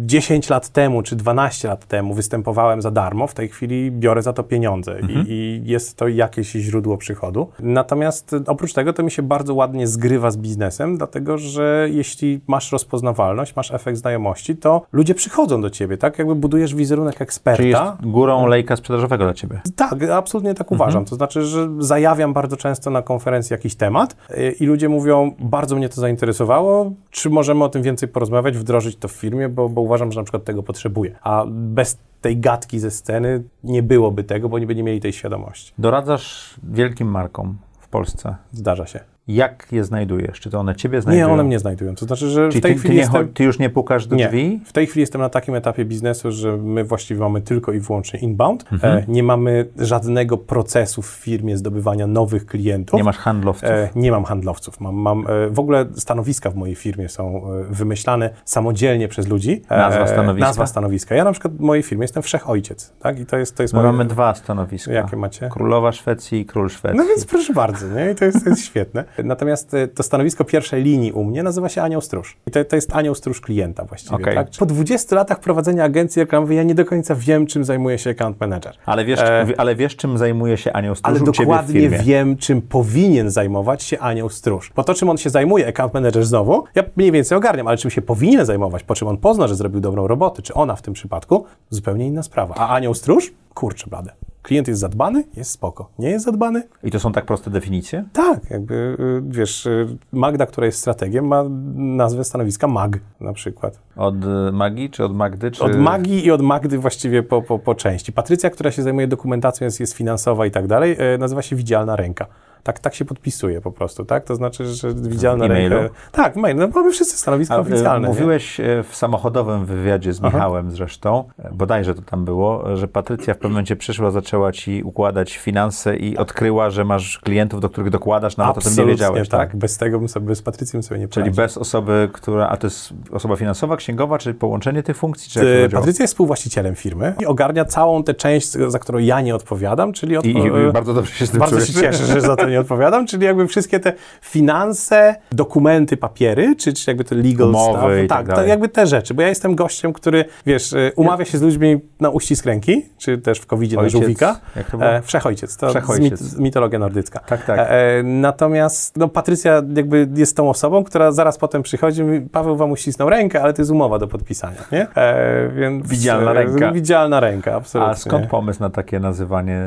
[0.05, 4.33] 10 lat temu, czy 12 lat temu występowałem za darmo, w tej chwili biorę za
[4.33, 7.49] to pieniądze I, i jest to jakieś źródło przychodu.
[7.59, 12.41] Natomiast e, oprócz tego to mi się bardzo ładnie zgrywa z biznesem, dlatego że jeśli
[12.47, 16.19] masz rozpoznawalność, masz efekt znajomości, to ludzie przychodzą do ciebie, tak?
[16.19, 17.57] Jakby budujesz wizerunek eksperta.
[17.57, 19.61] Czyli jest górą lejka sprzedażowego dla ciebie.
[19.75, 21.05] Tak, absolutnie tak uważam.
[21.05, 25.75] To znaczy, że zajawiam bardzo często na konferencji jakiś temat y, i ludzie mówią, bardzo
[25.75, 29.81] mnie to zainteresowało, czy możemy o tym więcej porozmawiać, wdrożyć to w firmie, bo, bo
[29.81, 31.15] uważam, że na przykład tego potrzebuję.
[31.21, 35.13] A bez tej gadki ze sceny nie byłoby tego, bo nie by nie mieli tej
[35.13, 35.73] świadomości.
[35.77, 38.35] Doradzasz wielkim markom w Polsce.
[38.51, 39.12] Zdarza się.
[39.27, 40.39] Jak je znajdujesz?
[40.39, 41.27] Czy to one ciebie znajdują?
[41.27, 41.95] Nie, one mnie znajdują.
[41.95, 43.33] To znaczy, że Czyli w tej ty, ty, chwili nie, jestem...
[43.33, 44.27] ty już nie pukasz do Nie.
[44.27, 44.61] drzwi?
[44.65, 48.19] W tej chwili jestem na takim etapie biznesu, że my właściwie mamy tylko i wyłącznie
[48.19, 48.65] inbound.
[48.71, 48.97] Mhm.
[48.97, 52.97] E, nie mamy żadnego procesu w firmie zdobywania nowych klientów.
[52.97, 53.69] Nie masz handlowców.
[53.69, 54.79] E, nie mam handlowców.
[54.79, 59.61] Mam, mam e, w ogóle stanowiska w mojej firmie są e, wymyślane samodzielnie przez ludzi.
[59.69, 60.47] E, Nazwa stanowiska?
[60.47, 61.15] Nazwa stanowiska.
[61.15, 63.19] Ja na przykład w mojej firmie jestem wszechojciec, tak?
[63.19, 63.91] I to jest, to jest My moje...
[63.91, 64.93] mamy dwa stanowiska.
[64.93, 65.49] Jakie macie?
[65.49, 66.97] Królowa Szwecji i król Szwecji.
[66.97, 68.11] No więc proszę bardzo, nie?
[68.11, 69.03] I to jest, to jest świetne.
[69.23, 72.37] Natomiast e, to stanowisko pierwszej linii u mnie nazywa się Anioł Stróż.
[72.47, 74.15] I to, to jest Anioł Stróż klienta właściwie.
[74.15, 74.35] Okej.
[74.35, 74.47] Tak?
[74.59, 78.39] Po 20 latach prowadzenia agencji reklamowej ja nie do końca wiem, czym zajmuje się account
[78.39, 78.75] manager.
[78.85, 83.31] Ale wiesz, E, ale wiesz czym zajmuje się Anioł Stróż Ale dokładnie wiem, czym powinien
[83.31, 84.69] zajmować się anioł stróż.
[84.69, 87.91] Po to, czym on się zajmuje, account manager znowu, ja mniej więcej ogarniam, ale czym
[87.91, 90.93] się powinien zajmować, po czym on pozna, że zrobił dobrą robotę, czy ona w tym
[90.93, 92.55] przypadku, zupełnie inna sprawa.
[92.57, 93.33] A anioł stróż?
[93.53, 94.13] Kurczę blade.
[94.43, 95.23] Klient jest zadbany?
[95.37, 95.89] Jest spoko.
[95.99, 96.63] Nie jest zadbany?
[96.83, 98.03] I to są tak proste definicje?
[98.13, 101.43] Tak, jakby, y, wiesz, y, Magda, która jest strategiem, ma
[101.75, 103.79] nazwę stanowiska MAG na przykład.
[103.95, 105.63] Od y, Magii, czy od Magdy, czy...
[105.63, 108.13] Od Magii i od Magdy właściwie po, po, po części.
[108.13, 112.25] Patrycja, która się zajmuje dokumentacją, jest, jest finansowa i tak dalej, nazywa się Widzialna Ręka.
[112.63, 114.23] Tak, tak się podpisuje po prostu, tak?
[114.23, 115.75] To znaczy, że widzialna ręka.
[116.11, 116.59] Tak, w mailu.
[116.59, 118.07] No, mamy wszyscy stanowiska A, y, oficjalne.
[118.07, 118.13] nie?
[118.13, 123.33] Mówiłeś y, w samochodowym wywiadzie z Michałem zresztą, y, bodajże to tam było, że Patrycja
[123.33, 127.89] w pewnym momencie przyszła, zaczęła ci układać finanse i odkryła, że masz klientów, do których
[127.89, 129.49] dokładasz, nawet o tym nie Absolutnie wiedziałeś, tak?
[129.49, 129.55] tak.
[129.55, 131.43] Bez tego bym sobie, bez Patrycji bym sobie nie Czyli poradził.
[131.43, 135.69] bez osoby, która, a to jest osoba finansowa, księgowa, czy połączenie tych funkcji, czy?
[135.73, 140.17] Patrycja jest współwłaścicielem firmy i ogarnia całą tę część, za którą ja nie odpowiadam, czyli
[140.17, 141.73] od, I, i e, bardzo dobrze się z tym Bardzo czujesz.
[141.73, 146.73] się cieszę, że za to nie odpowiadam, czyli jakby wszystkie te finanse, dokumenty, papiery, czy,
[146.73, 148.09] czy jakby to legal Umowy stuff.
[148.09, 151.41] tak tak, jakby te rzeczy, bo ja jestem gościem, który, wiesz, y, umawia się z
[151.41, 154.39] ludźmi na uścisk ręki, czy też w covid na żółwika.
[154.55, 154.89] jak to było?
[154.89, 156.21] E, wszechojciec, to Wszechojciec.
[156.21, 157.19] Mit, mitologia nordycka.
[157.19, 157.59] Tak, tak.
[157.59, 162.21] E, e, natomiast no, Patrycja jakby jest tą osobą, która zaraz potem przychodzi i mówi,
[162.21, 164.87] Paweł wam uścisnął rękę, ale to jest umowa do podpisania, nie?
[164.95, 166.71] E, więc, Widzialna e, ręka.
[166.71, 167.91] Widzialna ręka, absolutnie.
[167.91, 169.61] A skąd pomysł na takie nazywanie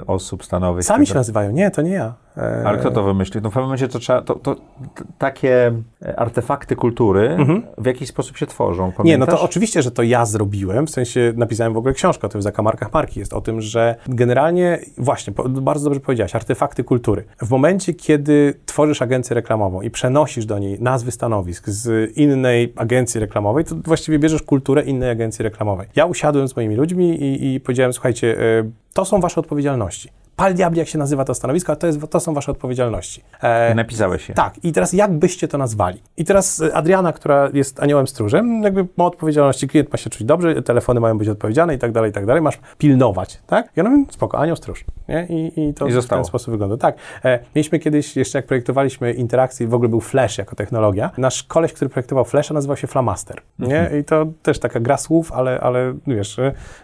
[0.00, 0.88] y, osób stanowisk?
[0.88, 2.14] Sami się nazywają, nie, to nie ja.
[2.36, 3.42] E, Ale kto to wymyślił?
[3.42, 4.56] No w pewnym momencie to trzeba, to, to,
[5.18, 7.36] takie e, artefakty kultury
[7.78, 9.06] w jakiś sposób się tworzą, Mhm.
[9.06, 9.40] Nie, no pamiętasz?
[9.40, 12.44] to oczywiście, że to ja zrobiłem, w sensie napisałem w ogóle książkę o tym w
[12.44, 17.24] zakamarkach marki, jest o tym, że generalnie, właśnie, bardzo dobrze powiedziałeś, artefakty kultury.
[17.42, 23.20] W momencie, kiedy tworzysz agencję reklamową i przenosisz do niej nazwy stanowisk z innej agencji
[23.20, 25.88] reklamowej, to właściwie bierzesz kulturę innej agencji reklamowej.
[25.96, 30.08] Ja usiadłem z moimi ludźmi i, i powiedziałem, słuchajcie, y, to są wasze odpowiedzialności.
[30.36, 33.22] Pal diabli, jak się nazywa to stanowisko, a to, jest, to są wasze odpowiedzialności.
[33.40, 34.34] E, napisałeś je.
[34.34, 36.02] tak, i teraz jak byście to nazwali?
[36.16, 40.24] I teraz y, Adriana, która jest aniołem stróżem, jakby ma odpowiedzialności, klient ma się czuć
[40.24, 43.68] dobrze, telefony mają być odpowiedzialne i tak dalej, i tak dalej, masz pilnować, tak?
[43.76, 45.26] I ona mówi, spoko, anioł stróż, nie?
[45.30, 46.76] I, i to I w ten sposób wygląda.
[46.76, 51.42] Tak, e, mieliśmy kiedyś, jeszcze jak projektowaliśmy interakcje, w ogóle był Flash jako technologia, nasz
[51.42, 53.80] koleś, który projektował Flasha nazywał się Flamaster, nie?
[53.80, 54.00] Mhm.
[54.00, 56.40] I to też taka gra słów, ale, ale wiesz,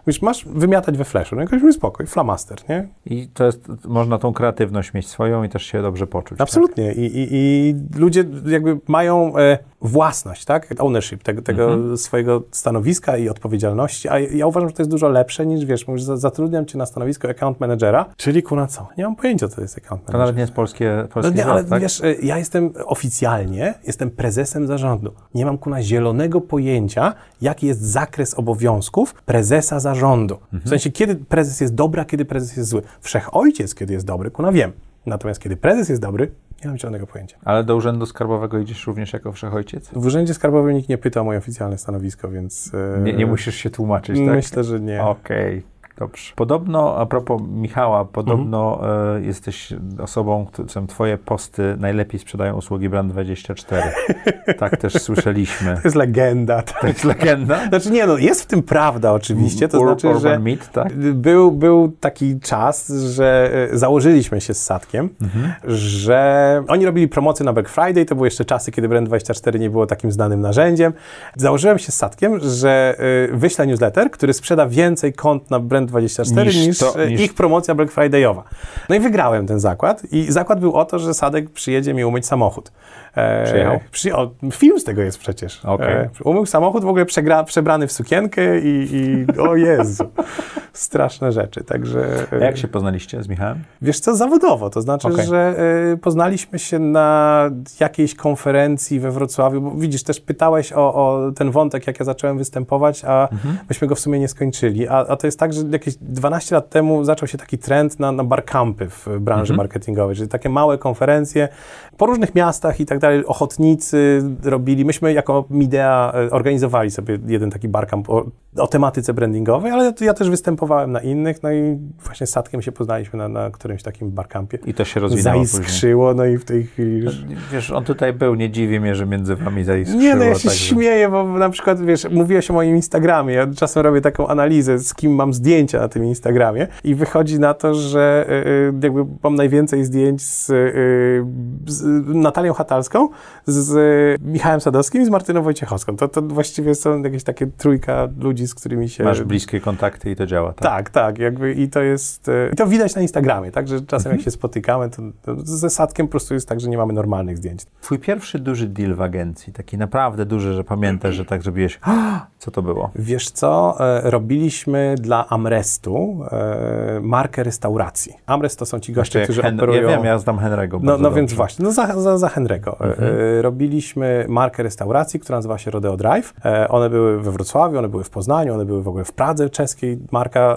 [0.07, 2.89] mówisz, masz wymiatać we Flashu, no i ktoś mówi, spoko, i Flamaster, nie?
[3.07, 6.41] I to jest, można tą kreatywność mieć swoją i też się dobrze poczuć.
[6.41, 6.93] Absolutnie.
[6.93, 10.75] I, i, I ludzie jakby mają e, własność, tak?
[10.79, 11.97] Ownership tego, tego Mhm.
[11.99, 14.09] swojego stanowiska i odpowiedzialności.
[14.09, 16.87] A ja uważam, że to jest dużo lepsze niż, wiesz, mówisz, za- zatrudniam cię na
[16.87, 18.89] stanowisko account managera, czyli kuna co?
[18.99, 20.07] Nie mam pojęcia, co to jest account Tak?
[20.07, 20.21] To manager.
[20.21, 21.83] nawet nie jest polskie, No polski nie, ale tak?
[21.83, 25.13] wiesz, e, ja jestem oficjalnie, jestem prezesem zarządu.
[25.35, 30.35] Nie mam kuna zielonego pojęcia, jaki jest zakres obowiązków prezesa zarządu.
[30.35, 30.63] Mhm.
[30.63, 32.83] W sensie, kiedy prezes jest dobry, a kiedy prezes jest zły.
[33.01, 34.73] Wszechojciec, kiedy jest dobry, kuna wiem.
[35.07, 36.31] Natomiast kiedy prezes jest dobry,
[36.65, 37.37] nie mam zielonego pojęcia.
[37.45, 39.89] Ale do urzędu skarbowego idziesz również jako wszechojciec?
[39.93, 43.55] W Urzędzie Skarbowym nikt nie pyta o moje oficjalne stanowisko, więc e, Nie, nie musisz
[43.55, 44.27] się tłumaczyć, tak?
[44.27, 45.03] myślę, że nie.
[45.03, 45.63] Okej,
[45.99, 46.33] dobrze.
[46.37, 49.23] Podobno, a propos Michała, podobno Mhm.
[49.23, 53.83] e, jesteś osobą, którą twoje posty najlepiej sprzedają usługi Brand24.
[54.59, 55.75] tak też słyszeliśmy.
[55.75, 56.63] To jest legenda.
[56.63, 56.81] tak.
[56.81, 57.69] To jest legenda?
[57.69, 60.93] Znaczy nie, no jest w tym prawda oczywiście, to Ur- znaczy, urban że Meat, tak?
[61.15, 65.53] był, był taki czas, że e, założyliśmy się z Sadkiem, Mhm.
[65.77, 69.87] że oni robili promocję na Black Friday, to były jeszcze czasy, kiedy Brand24 nie było
[69.87, 70.93] takim znanym narzędziem.
[71.37, 72.95] Założyłem się z Sadkiem, że
[73.33, 75.61] e, wyślę newsletter, który sprzeda więcej kont na
[75.93, 78.43] Brand24 Niż niż, to- e, niż- ich promocja Black Friday'owa.
[78.89, 82.27] No i wygrałem ten zakład i zakład był o to, że Sadek przyjedzie mi umyć
[82.27, 82.73] samochód.
[83.15, 83.79] E, Przyjechał?
[83.91, 84.31] Przyjechał.
[84.53, 85.65] Film z tego jest przecież.
[85.65, 85.95] Okej.
[85.95, 90.05] E, umył samochód w ogóle przegra, przebrany w sukienkę i, i o Jezu,
[90.73, 91.65] straszne rzeczy.
[91.65, 93.65] Także A jak się poznaliście z Michałem?
[93.83, 95.27] wiesz co, zawodowo, to znaczy, Okej.
[95.27, 95.55] że
[95.93, 101.51] e, poznaliśmy się na jakiejś konferencji we Wrocławiu, bo widzisz, też pytałeś o, o ten
[101.51, 103.29] wątek, jak ja zacząłem występować, a
[103.69, 104.89] myśmy go w sumie nie skończyli.
[104.89, 108.13] A, a to jest tak, że jakieś 12 lat temu zaczął się taki trend na,
[108.13, 111.49] na barcampy w branży marketingowej, czyli takie małe konferencje
[111.97, 114.85] po różnych miastach i tak dalej, ochotnicy robili.
[114.85, 120.15] Myśmy jako Midea e, organizowali sobie jeden taki barcamp o, o tematyce brandingowej, ale ja
[120.15, 124.11] też występowałem na innych, no i właśnie z Sadkiem się poznaliśmy na, na którymś takim
[124.11, 124.59] barcampie.
[124.67, 125.63] I to się rozwinęło później.
[125.63, 127.25] Zaiskrzyło, no i w tej chwili już...
[127.53, 130.03] Wiesz, on tutaj był, nie dziwi mnie, że między wami zaiskrzyło.
[130.03, 133.47] Nie, no ja się także- śmieję, bo na przykład, wiesz, mówiłeś o moim Instagramie, ja
[133.57, 137.55] czasem robię taką analizę, z kim mam zdjęcia zdjęcia na tym Instagramie i wychodzi na
[137.55, 141.25] to, że y, y, jakby mam najwięcej zdjęć z, y,
[141.67, 143.09] z Natalią Hatalską,
[143.47, 145.97] z Michałem Sadowskim i z Martyną Wojciechowską.
[145.97, 149.05] To, to właściwie są jakieś takie trójka ludzi, z którymi się...
[149.05, 150.63] Masz bliskie kontakty i to działa, tak?
[150.63, 154.21] Tak, tak, jakby i to jest, i to widać na Instagramie, tak, że czasem jak
[154.21, 157.67] się spotykamy, to, to ze Sadkiem po prostu jest tak, że nie mamy normalnych zdjęć.
[157.81, 161.81] Twój pierwszy duży deal w agencji, taki naprawdę duży, że pamiętasz, że tak zrobiłeś,
[162.39, 162.91] co to było?
[162.95, 165.29] Wiesz co, e, robiliśmy dla
[165.59, 168.13] Amrestu e, markę restauracji.
[168.27, 169.83] Amrest to są ci goście, Jeszcze którzy Hen- operują...
[169.83, 172.75] Ja wiem, ja znam Henry'ego No, no więc właśnie, no za, za, za Henry'ego.
[172.81, 176.35] E, E, robiliśmy markę restauracji, która nazywa się Rodeo Drive.
[176.69, 179.99] One były we Wrocławiu, one były w Poznaniu, one były w ogóle w Pradze czeskiej.
[180.13, 180.57] Marka,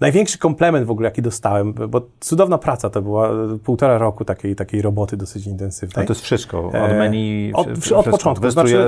[0.00, 3.30] największy komplement w ogóle, jaki dostałem, bo cudowna praca to była,
[3.64, 6.02] półtora roku takiej, takiej roboty dosyć intensywnej.
[6.02, 8.10] No to jest wszystko, od menu, Od, wszy- od wszystko.
[8.10, 8.50] początku.
[8.50, 8.78] Znaczy,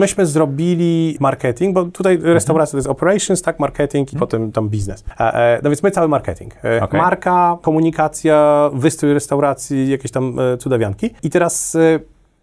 [0.00, 4.93] myśmy zrobili marketing, bo tutaj restauracja to jest operations, tak, marketing i potem tam biznes.
[5.20, 6.54] E, e, no więc my cały marketing.
[6.64, 7.00] E, Okej.
[7.00, 11.10] Marka, komunikacja, wystrój restauracji, jakieś tam e, cudawianki.
[11.22, 11.76] I teraz...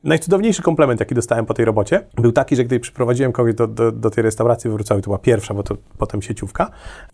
[0.04, 3.92] Najcudowniejszy komplement, jaki dostałem po tej robocie, był taki, że gdy przyprowadziłem kogoś do, do,
[3.92, 6.72] do tej restauracji w Wrocławiu, to była pierwsza, bo to potem sieciówka,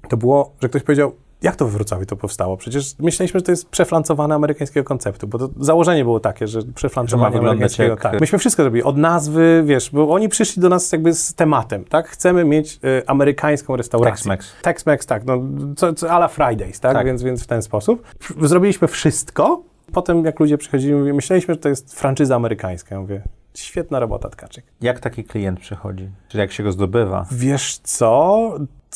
[0.10, 2.58] to było, że ktoś powiedział, jak to w Wrocławiu to powstało?
[2.58, 7.38] Przecież myśleliśmy, że to jest przeflancowane amerykańskiego konceptu, bo to założenie było takie, że przeflancowanie
[7.39, 7.89] amerykańskiego...
[7.89, 11.34] jak- Tak, myśmy wszystko zrobili, od nazwy, wiesz, bo oni przyszli do nas jakby z
[11.34, 12.08] tematem, tak?
[12.08, 14.32] Chcemy mieć y, amerykańską restaurację.
[14.32, 14.43] Tex-Mex.
[14.63, 15.41] Tex-Mex, tak, no,
[15.76, 16.93] co, co ala Fridays, tak?
[16.93, 17.06] Tak.
[17.06, 18.04] Więc, więc w ten sposób.
[18.41, 19.62] Zrobiliśmy wszystko,
[19.93, 22.95] potem jak ludzie przychodzili, mówili, myśleliśmy, że to jest franczyza amerykańska.
[22.95, 23.21] Ja mówię,
[23.54, 24.65] świetna robota, Tkaczyk.
[24.82, 26.10] Jak taki klient przychodzi?
[26.28, 27.26] Czyli jak się go zdobywa?
[27.32, 28.52] Wiesz co?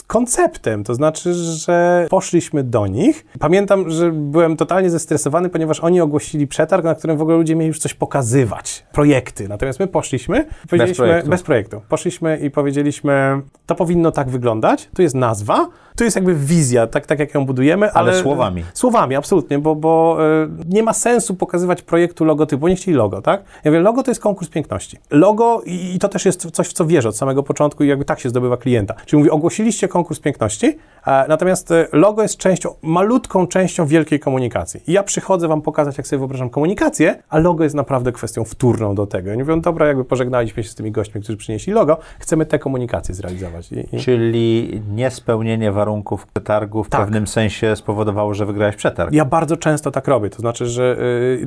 [0.08, 3.26] Konceptem, to znaczy, że poszliśmy do nich.
[3.40, 7.68] Pamiętam, że byłem totalnie zestresowany, ponieważ oni ogłosili przetarg, na którym w ogóle ludzie mieli
[7.68, 9.48] już coś pokazywać, projekty.
[9.50, 11.30] Natomiast my poszliśmy, powiedzieliśmy projektu.
[11.30, 11.82] bez projektu.
[11.90, 17.06] Poszliśmy i powiedzieliśmy, to powinno tak wyglądać, tu jest nazwa, tu jest jakby wizja, tak,
[17.06, 18.64] tak jak ją budujemy, ale, Ale słowami.
[18.74, 23.44] Słowami, absolutnie, bo, bo y, nie ma sensu pokazywać projektu logotypu, nie chcieli logo, tak?
[23.64, 24.98] Ja mówię, logo to jest konkurs piękności.
[25.12, 28.06] Logo, i, i to też jest coś, w co wierzę od samego początku i jakby
[28.06, 28.96] tak się zdobywa klienta.
[29.06, 34.82] Czyli mówi, ogłosiliście konkurs piękności, natomiast e, logo jest częścią, malutką częścią wielkiej komunikacji.
[34.88, 38.96] I ja przychodzę wam pokazać, jak sobie wyobrażam komunikację, a logo jest naprawdę kwestią wtórną
[38.96, 39.34] do tego.
[39.34, 43.16] I mówią, dobra, jakby pożegnaliśmy się z tymi gośćmi, którzy przynieśli logo, chcemy tę komunikację
[43.16, 43.72] zrealizować.
[43.72, 44.00] I, i...
[44.00, 45.91] Czyli niespełnienie warunków
[46.34, 47.02] przetargu w Tak.
[47.02, 49.14] pewnym sensie spowodowało, że wygrałeś przetarg.
[49.14, 50.98] Ja bardzo często tak robię, to znaczy, że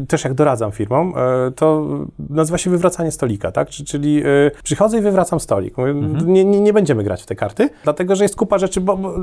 [0.03, 1.15] y, też jak doradzam firmom,
[1.49, 1.87] y, to
[2.31, 3.69] nazywa się wywracanie stolika, tak?
[3.69, 5.79] Czy- Czyli y, przychodzę i wywracam stolik.
[5.79, 6.33] Mówię, Mhm.
[6.33, 9.15] nie, nie, nie będziemy grać w te karty, dlatego że jest kupa rzeczy, bo, bo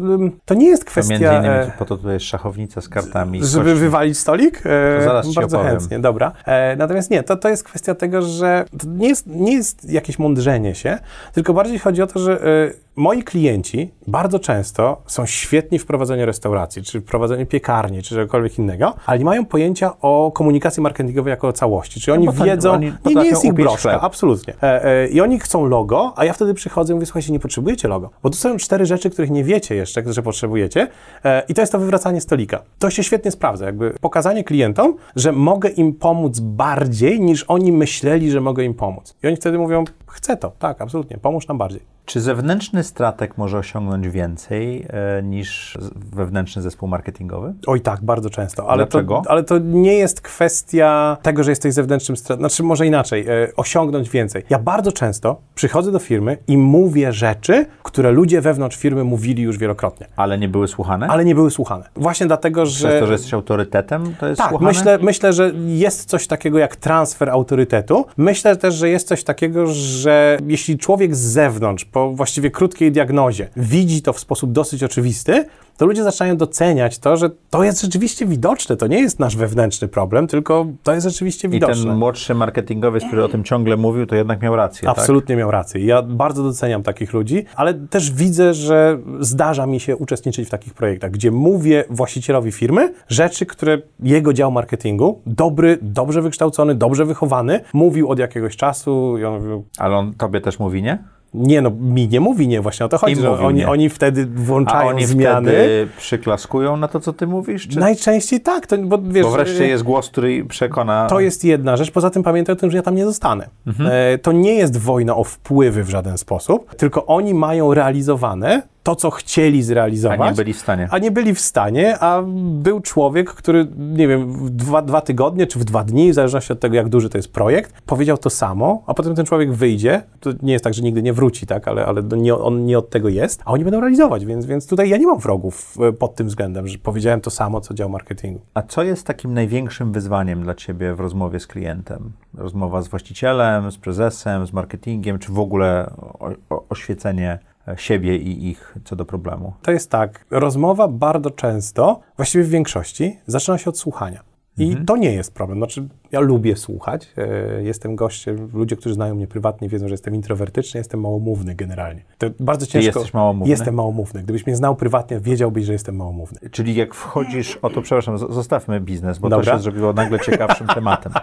[0.45, 1.11] to nie jest To kwestia...
[1.13, 3.43] między innymi e, po to tutaj jest szachownica z kartami.
[3.43, 3.79] z żeby kośćmi.
[3.81, 4.61] wywalić stolik?
[4.65, 5.77] E, To zaraz ci Bardzo opowiem.
[5.79, 6.31] chętnie, dobra.
[6.45, 10.19] E, natomiast nie, to, to jest kwestia tego, że to nie jest, nie jest jakieś
[10.19, 10.97] mądrzenie się,
[11.33, 16.25] tylko bardziej chodzi o to, że e, moi klienci bardzo często są świetni w prowadzeniu
[16.25, 21.31] restauracji, czy w prowadzeniu piekarni, czy czegokolwiek innego, ale nie mają pojęcia o komunikacji marketingowej
[21.31, 21.99] jako o całości.
[21.99, 24.53] Czyli oni bo to- wiedzą, oni nie, nie jest ich broszka, absolutnie.
[24.63, 27.87] E, e, I oni chcą logo, a ja wtedy przychodzę i mówię, słuchajcie, nie potrzebujecie
[27.87, 30.87] logo, bo tu są cztery rzeczy, których nie wiecie jeszcze, że potrzebujecie
[31.25, 32.61] e, i to jest to wywracanie stolika.
[32.79, 38.31] To się świetnie sprawdza, jakby pokazanie klientom, że mogę im pomóc bardziej, niż oni myśleli,
[38.31, 39.15] że mogę im pomóc.
[39.23, 41.81] I oni wtedy mówią, chcę to, tak, absolutnie, pomóż nam bardziej.
[42.05, 47.53] Czy zewnętrzny stratek może osiągnąć więcej e, niż wewnętrzny zespół marketingowy?
[47.67, 48.69] Oj tak, bardzo często.
[48.69, 49.21] Ale Dlaczego?
[49.25, 52.49] To, ale to nie jest kwestia tego, że jesteś zewnętrznym strategiem.
[52.49, 54.43] Znaczy, może inaczej, e, osiągnąć więcej.
[54.49, 59.57] Ja bardzo często przychodzę do firmy i mówię rzeczy, które ludzie wewnątrz firmy mówili już
[59.57, 61.07] wielokrotnie, Ale nie były słuchane?
[61.07, 61.89] ale nie były słuchane.
[61.95, 62.87] Właśnie dlatego, że...
[62.87, 64.69] Przez to, że jesteś autorytetem, to jest Tak, słuchane?
[64.71, 68.05] myślę, myślę, że jest coś takiego jak transfer autorytetu.
[68.17, 73.49] Myślę też, że jest coś takiego, że jeśli człowiek z zewnątrz, po właściwie krótkiej diagnozie,
[73.57, 75.45] widzi to w sposób dosyć oczywisty,
[75.77, 78.77] to ludzie zaczynają doceniać to, że to jest rzeczywiście widoczne.
[78.77, 81.85] To nie jest nasz wewnętrzny problem, tylko to jest rzeczywiście I widoczne.
[81.85, 84.97] ten młodszy marketingowiec, który o tym ciągle mówił, to jednak miał rację, tak?
[84.97, 85.85] Absolutnie miał rację.
[85.85, 90.73] Ja bardzo doceniam takich ludzi, ale też widzę, że zdarza mi się uczestniczyć w takich
[90.73, 97.59] projektach, gdzie mówię właścicielowi firmy rzeczy, które jego dział marketingu, dobry, dobrze wykształcony, dobrze wychowany,
[97.73, 101.20] mówił od jakiegoś czasu i on mówił, Ale on tobie też mówi nie?
[101.33, 104.39] Nie no, mi nie mówi nie, właśnie o to chodzi, że oni, oni wtedy A
[104.39, 105.51] włączają oni zmiany.
[105.51, 107.67] wtedy przyklaskują na to, co ty mówisz?
[107.67, 107.79] Czy...
[107.79, 109.23] Najczęściej tak, to, bo wiesz...
[109.23, 111.07] Bo wreszcie e, jest głos, który przekona...
[111.07, 111.91] To jest jedna rzecz.
[111.91, 113.49] Poza tym pamiętaj o tym, że ja tam nie zostanę.
[113.79, 118.95] E, to nie jest wojna o wpływy w żaden sposób, tylko oni mają realizowane to,
[118.95, 120.19] co chcieli A zrealizować.
[120.19, 120.87] nie byli w stanie.
[120.91, 125.47] A nie byli w stanie, a był człowiek, który, nie wiem, w dwa, dwa tygodnie
[125.47, 128.29] czy w dwa dni, w zależności od tego, jak duży to jest projekt, powiedział to
[128.29, 130.03] samo, a potem ten człowiek wyjdzie.
[130.19, 132.89] To nie jest tak, że nigdy nie wróci, tak, ale, ale nie, on nie od
[132.89, 136.15] tego jest, a oni będą realizować, więc, więc tutaj ja nie mam wrogów e, pod
[136.15, 138.41] tym względem, że powiedziałem to samo, co dział marketingu.
[138.53, 142.11] A co jest takim największym wyzwaniem dla Ciebie w rozmowie z klientem?
[142.37, 147.39] Rozmowa z właścicielem, z prezesem, z marketingiem, czy w ogóle o, o, oświecenie
[147.75, 149.53] siebie i ich co do problemu?
[149.61, 154.23] To jest tak, rozmowa bardzo często, właściwie w większości, zaczyna się od słuchania.
[154.57, 155.59] I to nie jest problem.
[155.59, 157.07] Znaczy, ja lubię słuchać.
[157.17, 162.01] E, jestem gościem, ludzie, którzy znają mnie prywatnie, wiedzą, że jestem introwertyczny, jestem małomówny generalnie.
[162.17, 162.99] To bardzo ciężko.
[162.99, 163.49] jesteś małomówny?
[163.51, 164.23] Jestem małomówny.
[164.23, 166.39] Gdybyś mnie znał prywatnie, wiedziałbyś, że jestem małomówny.
[166.51, 169.45] Czyli jak wchodzisz, o to przepraszam, zostawmy biznes, bo Dobra.
[169.51, 171.13] to się zrobiło nagle ciekawszym tematem.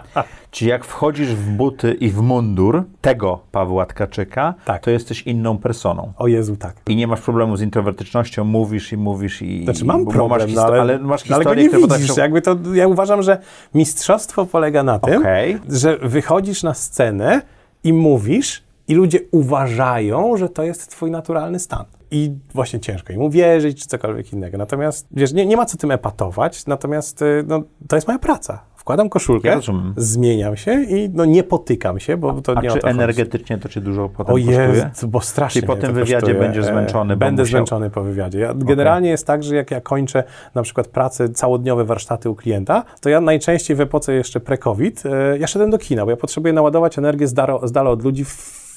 [0.51, 4.83] Czyli jak wchodzisz w buty i w mundur tego Pawła Tkaczyka, Tak.
[4.83, 6.13] to jesteś inną personą.
[6.17, 6.75] O Jezu, tak.
[6.87, 9.63] I nie masz problemu z introwertycznością, mówisz i mówisz i...
[9.63, 12.11] Znaczy mam problem, masz no, ale, ale masz no, ale go historię, nie które widzisz.
[12.11, 13.37] potrafią- Jakby to, ja uważam, że
[13.73, 15.59] mistrzostwo polega na tym, Okej.
[15.69, 17.41] że wychodzisz na scenę
[17.83, 21.85] i mówisz i ludzie uważają, że to jest twój naturalny stan.
[22.11, 24.57] I właśnie ciężko im uwierzyć, czy cokolwiek innego.
[24.57, 28.61] Natomiast, wiesz, nie, nie ma co tym epatować, natomiast y, no, to jest moja praca.
[28.79, 29.59] Wkładam koszulkę, Ja
[29.97, 33.69] zmieniam się i no, nie potykam się, bo to A nie czy to energetycznie to
[33.69, 34.57] cię dużo potem O kosztuje?
[34.57, 36.39] Jezu, bo strasznie Czyli po tym wywiadzie kosztuje.
[36.39, 38.39] będziesz zmęczony, Będę musiał- zmęczony po wywiadzie.
[38.39, 40.23] Ja, generalnie jest tak, że jak ja kończę
[40.55, 45.37] na przykład pracę, całodniowe warsztaty u klienta, to ja najczęściej w epoce jeszcze pre-COVID, e,
[45.37, 47.33] ja szedłem do kina, bo ja potrzebuję naładować energię z,
[47.71, 48.68] dala od ludzi w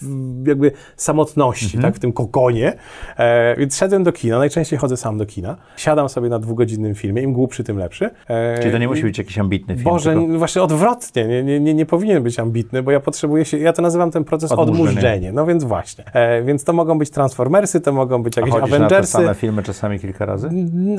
[0.47, 1.83] jakby samotności, Mhm.
[1.83, 2.73] tak, w tym kokonie.
[3.19, 7.23] E, więc szedłem do kina, najczęściej chodzę sam do kina, siadam sobie na dwugodzinnym filmie,
[7.23, 8.11] im głupszy, tym lepszy.
[8.29, 11.61] E, Czyli to nie musi być jakiś ambitny film, Boże, tylko właśnie odwrotnie, nie, nie,
[11.61, 15.33] nie, nie powinien być ambitny, bo ja potrzebuję się, ja to nazywam ten proces Odmurzenie.
[15.33, 16.05] No więc właśnie.
[16.15, 19.35] E, więc to mogą być Transformersy, to mogą być A jakieś na te Avengersy, same
[19.35, 20.51] filmy czasami kilka razy?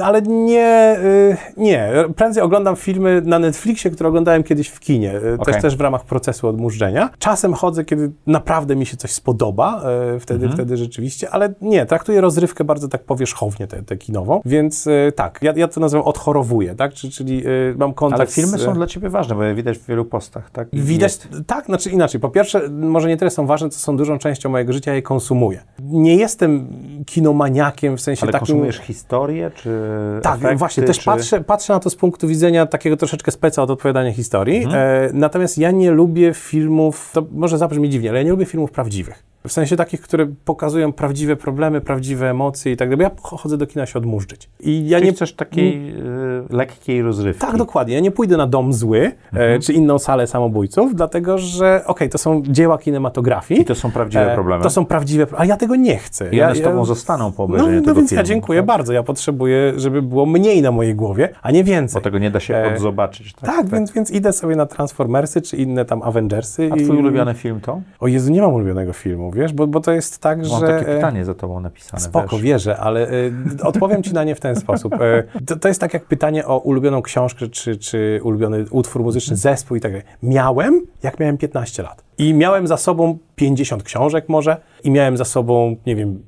[0.04, 1.90] ale nie, y, nie.
[2.16, 5.54] Prędzej oglądam filmy na Netflixie, które oglądałem kiedyś w kinie, y, Okej.
[5.54, 7.10] też, też w ramach procesu odmurzenia.
[7.20, 9.84] Czasem chodzę, kiedy naprawdę mi się coś spodoba,
[10.16, 10.54] y, wtedy, Mhm.
[10.54, 15.40] wtedy rzeczywiście, ale nie, traktuję rozrywkę bardzo tak powierzchownie, tę tę kinową, więc y, tak,
[15.42, 18.74] ja, ja to nazywam odchorowuję, tak, Czy- czyli y, mam kontakt Ale filmy z, są
[18.74, 20.68] dla ciebie ważne, bo je widać w wielu postach, tak?
[20.74, 22.22] Widać, jest- tak, znaczy inaczej.
[22.22, 25.02] Po pierwsze, może nie tyle są ważne, co są dużą częścią mojego życia, ja je
[25.02, 25.60] konsumuję.
[25.80, 26.68] Nie jestem
[27.06, 28.46] kinomaniakiem w sensie Ale takim...
[28.48, 29.80] konsumujesz historię, czy
[30.24, 31.06] Tak, efekty, właśnie, też czy...
[31.06, 34.64] patrzę, patrzę na to z punktu widzenia takiego troszeczkę speca od opowiadania historii.
[34.64, 34.76] Mhm.
[34.76, 38.72] E, natomiast ja nie lubię filmów, to może zabrzmi dziwnie, ale ja nie lubię filmów
[38.74, 39.24] prawdziwych.
[39.48, 43.04] W sensie takich, które pokazują prawdziwe problemy, prawdziwe emocje i tak dalej.
[43.04, 44.50] Ja ch- chodzę do kina się odmurzyć.
[44.60, 46.04] I ja Czyli nie chcesz takiej y,
[46.50, 47.42] lekkiej rozrywki.
[47.42, 47.94] tak, dokładnie.
[47.94, 49.52] Ja nie pójdę na Dom Zły Mhm.
[49.56, 53.62] e, czy inną salę samobójców, dlatego że, okej, to są dzieła kinematografii.
[53.62, 54.64] I to są prawdziwe E, problemy.
[54.64, 56.30] To są prawdziwe problemy, a ja tego nie chcę.
[56.34, 58.20] I ja, one z tobą zostaną po No, obejrzeniu no tego więc filmu.
[58.20, 58.68] ja dziękuję tak?
[58.68, 58.94] bardzo.
[58.94, 62.00] Ja potrzebuję, żeby było mniej na mojej głowie, a nie więcej.
[62.02, 63.34] Bo tego nie da się E, odzobaczyć.
[63.34, 66.70] Tak, Tak, Więc, więc idę sobie na Transformersy czy inne tam Avengersy.
[66.72, 66.84] A i...
[66.84, 67.82] twój ulubiony film to?
[68.00, 70.68] O Jezu, nie mam ulubionego filmu, wiesz, bo, bo to jest tak, Mam że...
[70.68, 72.04] takie e, pytanie za tobą napisane.
[72.04, 72.42] Spoko, wiesz.
[72.42, 74.94] wierzę, ale y, odpowiem ci na nie w ten sposób.
[74.94, 79.36] E, to, to jest tak jak pytanie o ulubioną książkę, czy, czy ulubiony utwór muzyczny,
[79.36, 80.08] zespół i tak dalej.
[80.24, 82.04] Miałem, jak miałem 15 lat.
[82.18, 86.24] I miałem za sobą 50 książek może i miałem za sobą, nie wiem,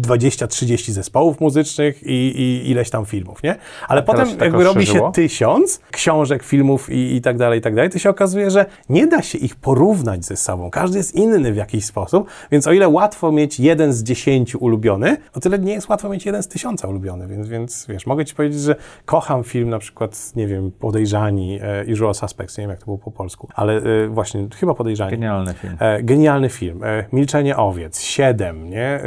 [0.00, 3.56] 20-30 zespołów muzycznych i, i ileś tam filmów, nie?
[3.88, 7.58] Ale A potem się tak jakby robi się tysiąc książek, filmów i, i tak dalej,
[7.58, 10.70] i tak dalej, to się okazuje, że nie da się ich porównać ze sobą.
[10.70, 15.16] Każdy jest inny w jakiś sposób, więc o ile łatwo mieć jeden z dziesięciu ulubiony,
[15.34, 18.34] o tyle nie jest łatwo mieć jeden z tysiąca ulubiony, więc, więc wiesz, mogę ci
[18.34, 22.78] powiedzieć, że kocham film na przykład, nie wiem, Podejrzani e, Usual Suspects, nie wiem jak
[22.78, 25.10] to było po polsku, ale e, właśnie, chyba Podejrzani.
[25.10, 25.76] Genialny film.
[25.80, 26.84] E, genialny film.
[26.84, 28.86] E, Milczenie owiec, Siedem, nie?
[28.86, 29.00] E,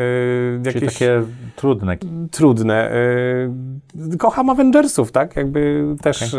[0.63, 1.21] Czyli jakieś takie
[1.55, 1.97] trudne.
[2.31, 2.91] trudne.
[2.91, 5.35] E, kocham Avengersów, tak?
[5.35, 6.37] Jakby też e,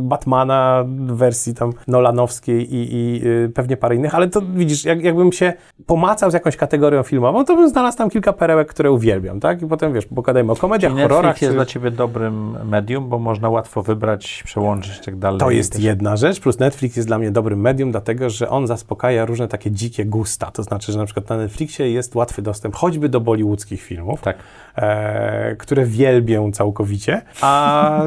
[0.00, 3.22] Batmana w wersji tam Nolanowskiej i, i
[3.54, 5.52] pewnie parę innych, ale to widzisz, jak, jakbym się
[5.86, 9.62] pomacał z jakąś kategorią filmową, to bym znalazł tam kilka perełek, które uwielbiam, tak?
[9.62, 11.24] I potem, wiesz, pogadajmy o komediach, Czyli horrorach.
[11.24, 15.40] Netflix jest czy- dla ciebie dobrym medium, bo można łatwo wybrać, przełączyć i tak dalej.
[15.40, 18.66] To jest też- jedna rzecz, plus Netflix jest dla mnie dobrym medium, dlatego że on
[18.66, 20.50] zaspokaja różne takie dzikie gusta.
[20.50, 24.36] To znaczy, że na przykład na Netflixie jest łatwy dostęp choćby do bollywoodzkich filmów, Tak.
[24.76, 28.02] e, które wielbię całkowicie, a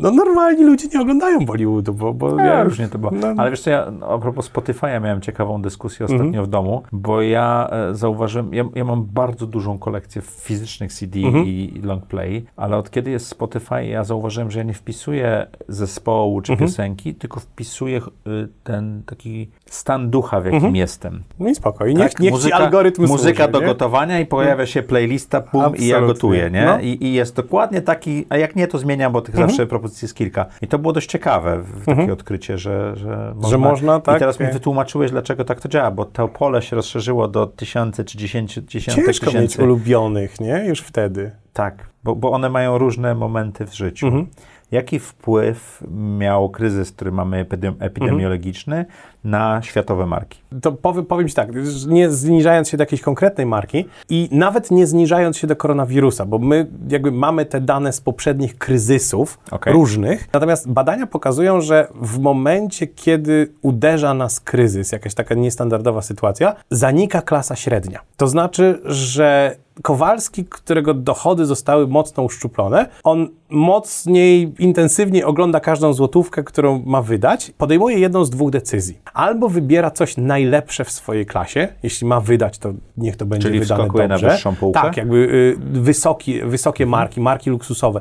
[0.00, 2.14] no normalni ludzie nie oglądają Bollywoodu, bo...
[2.14, 3.12] bo Ja, ja- różnie to było.
[3.14, 6.82] no, Ale wiesz co, ja no, a propos Spotify'a miałem ciekawą dyskusję ostatnio w domu,
[6.92, 12.06] bo ja e, zauważyłem, ja, ja mam bardzo dużą kolekcję fizycznych CD i, i long
[12.06, 17.14] play, ale od kiedy jest Spotify, ja zauważyłem, że ja nie wpisuję zespołu czy piosenki,
[17.14, 21.22] tylko wpisuję y, ten taki stan ducha, w jakim jestem.
[21.38, 21.86] No i spoko.
[21.86, 22.20] I niech, Tak?
[22.20, 23.66] niech ci algorytm muzyka służy, do nie?
[23.66, 26.06] gotowania i pojawia się playlista, pum, i ja Absolutnie.
[26.14, 26.64] gotuję, nie?
[26.64, 26.80] No.
[26.80, 29.48] I, I jest dokładnie taki, a jak nie, to zmieniam, bo tych Mhm.
[29.50, 30.46] zawsze propozycji jest kilka.
[30.62, 33.58] I to było dość ciekawe, takie odkrycie, że, że można.
[33.58, 34.16] można, tak?
[34.16, 34.52] I teraz mi Nie.
[34.52, 39.04] wytłumaczyłeś, dlaczego tak to działa, bo to pole się rozszerzyło do tysiące czy dziesięciu, dziesiątek
[39.06, 39.62] Ciężko mieć tysięcy.
[39.62, 40.64] ulubionych, nie?
[40.66, 41.30] Już wtedy.
[41.52, 44.06] Tak, bo, bo one mają różne momenty w życiu.
[44.06, 44.26] Mhm.
[44.70, 45.84] Jaki wpływ
[46.18, 48.86] miał kryzys, który mamy epidem- epidemiologiczny
[49.24, 50.38] na światowe marki?
[50.62, 51.48] To powiem, powiem Ci tak,
[51.88, 56.38] nie zniżając się do jakiejś konkretnej marki i nawet nie zniżając się do koronawirusa, bo
[56.38, 59.72] my jakby mamy te dane z poprzednich kryzysów Okej.
[59.72, 66.56] różnych, natomiast badania pokazują, że w momencie, kiedy uderza nas kryzys, jakaś taka niestandardowa sytuacja,
[66.70, 68.00] zanika klasa średnia.
[68.16, 76.44] To znaczy, że Kowalski, którego dochody zostały mocno uszczuplone, on mocniej, intensywniej ogląda każdą złotówkę,
[76.44, 78.98] którą ma wydać, podejmuje jedną z dwóch decyzji.
[79.14, 83.60] Albo wybiera coś najlepsze w swojej klasie, jeśli ma wydać, to niech to będzie Czyli
[83.60, 84.30] wydane wskakuje na dobrze.
[84.30, 84.80] wyższą półkę?
[84.80, 88.00] Tak, jakby y, wysoki, wysokie marki, marki luksusowe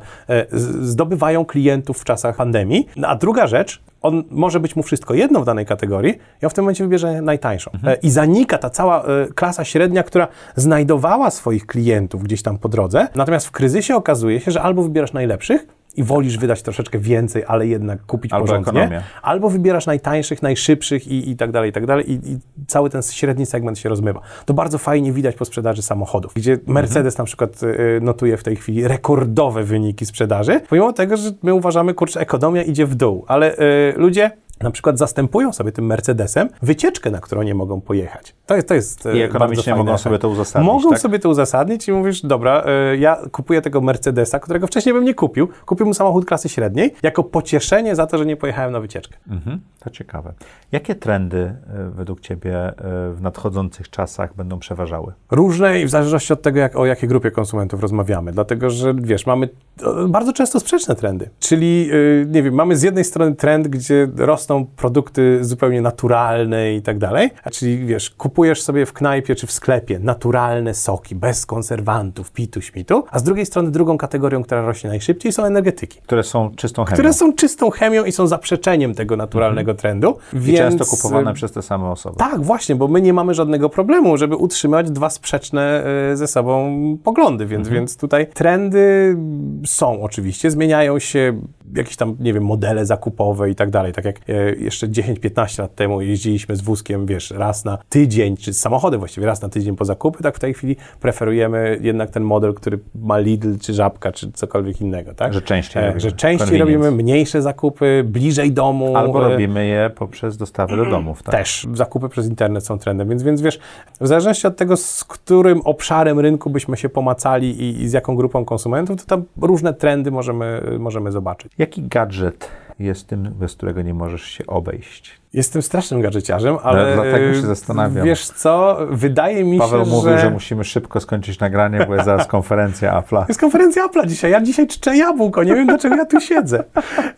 [0.52, 2.88] z- zdobywają klientów w czasach pandemii.
[2.96, 6.50] No, A druga rzecz, on może być mu wszystko jedno w danej kategorii i on
[6.50, 7.72] w tym momencie wybierze najtańszą.
[7.84, 12.70] E, I zanika ta cała e, klasa średnia, która znajdowała swoich klientów gdzieś tam po
[12.70, 13.08] drodze.
[13.16, 15.68] Natomiast w kryzysie okazuje się, że albo wybierasz najlepszych,
[15.98, 19.04] i wolisz wydać troszeczkę więcej, ale jednak kupić Albo porządnie, ekonomię.
[19.22, 22.12] albo wybierasz najtańszych, najszybszych i, i tak dalej, i tak dalej.
[22.12, 22.38] I, I
[22.68, 24.22] cały ten średni segment się rozmywa.
[24.46, 28.56] To bardzo fajnie widać po sprzedaży samochodów, gdzie Mercedes na przykład y, notuje w tej
[28.56, 33.56] chwili rekordowe wyniki sprzedaży, pomimo tego, że my uważamy, kurczę, ekonomia idzie w dół, ale
[33.58, 34.32] y, ludzie
[34.62, 38.36] na przykład zastępują sobie tym Mercedesem wycieczkę, na którą nie mogą pojechać.
[38.46, 40.04] To jest, to jest y, I ekonomicznie mogą efekt.
[40.04, 41.00] sobie to uzasadnić, Mogą tak?
[41.00, 45.14] sobie to uzasadnić i mówisz, dobra, y, ja kupuję tego Mercedesa, którego wcześniej bym nie
[45.14, 49.18] kupił, kupiłbym samochód klasy średniej, jako pocieszenie za to, że nie pojechałem na wycieczkę.
[49.30, 50.34] Mhm, to ciekawe.
[50.72, 52.74] Jakie trendy y, według Ciebie
[53.14, 55.14] w nadchodzących czasach będą przeważały?
[55.32, 58.32] Różne i w zależności od tego, jak, o jakiej grupie konsumentów rozmawiamy.
[58.32, 59.50] Dlatego, że wiesz, mamy
[59.84, 61.30] e, bardzo często sprzeczne trendy.
[61.40, 61.90] Czyli,
[62.28, 64.08] nie wiem, mamy z jednej strony trend, gdzie
[64.48, 67.30] rosną produkty zupełnie naturalne i tak dalej.
[67.44, 72.62] A Czyli, wiesz, kupujesz sobie w knajpie czy w sklepie naturalne soki, bez konserwantów, pitu,
[72.62, 73.04] śmitu.
[73.12, 76.02] A z drugiej strony drugą kategorią, która rośnie najszybciej są energetyki.
[76.02, 76.94] Które są czystą chemią.
[76.94, 80.18] Które są czystą chemią i są zaprzeczeniem tego naturalnego trendu.
[80.34, 82.16] I więc, często kupowane przez te same osoby.
[82.18, 86.78] tak, właśnie, bo my nie mamy żadnego problemu, żeby utrzymać dwa sprzeczne e, ze sobą
[87.04, 89.18] poglądy, więc, więc tutaj trendy
[89.66, 91.42] są oczywiście, zmieniają się
[91.76, 93.94] jakieś tam, nie wiem, modele zakupowe i tak dalej.
[93.94, 94.22] Tak jak e,
[94.60, 99.28] jeszcze 10-15 lat temu jeździliśmy z wózkiem, wiesz, raz na tydzień, czy z samochodem właściwie
[99.28, 103.18] raz na tydzień po zakupy, tak w tej chwili preferujemy jednak ten model, który ma
[103.20, 105.34] Lidl, czy Żabka, czy cokolwiek innego, tak?
[105.34, 106.00] Że częściej E, robimy.
[106.00, 108.98] Że częściej robimy mniejsze zakupy, bliżej domu.
[108.98, 111.24] Albo e, robimy je poprzez dostawę do domów.
[111.24, 111.36] Tak?
[111.36, 113.60] też zakupy przez internet są trendem, więc, więc wiesz,
[114.02, 118.16] w zależności od tego, z którym obszarem rynku byśmy się pomacali i, i z jaką
[118.16, 121.52] grupą konsumentów, to tam różne trendy możemy, możemy zobaczyć.
[121.58, 122.50] Jaki gadżet
[122.80, 125.12] jest tym, bez którego nie możesz się obejść?
[125.34, 128.06] Jestem strasznym gadżeciarzem, ale dlatego się e, zastanawiam.
[128.06, 130.20] wiesz co, wydaje mi Paweł się, mówił, że...
[130.20, 133.26] że musimy szybko skończyć nagranie, bo jest zaraz konferencja Apple'a.
[133.28, 136.64] Jest konferencja Apple'a dzisiaj, ja dzisiaj czczę jabłko, nie wiem dlaczego ja tu siedzę.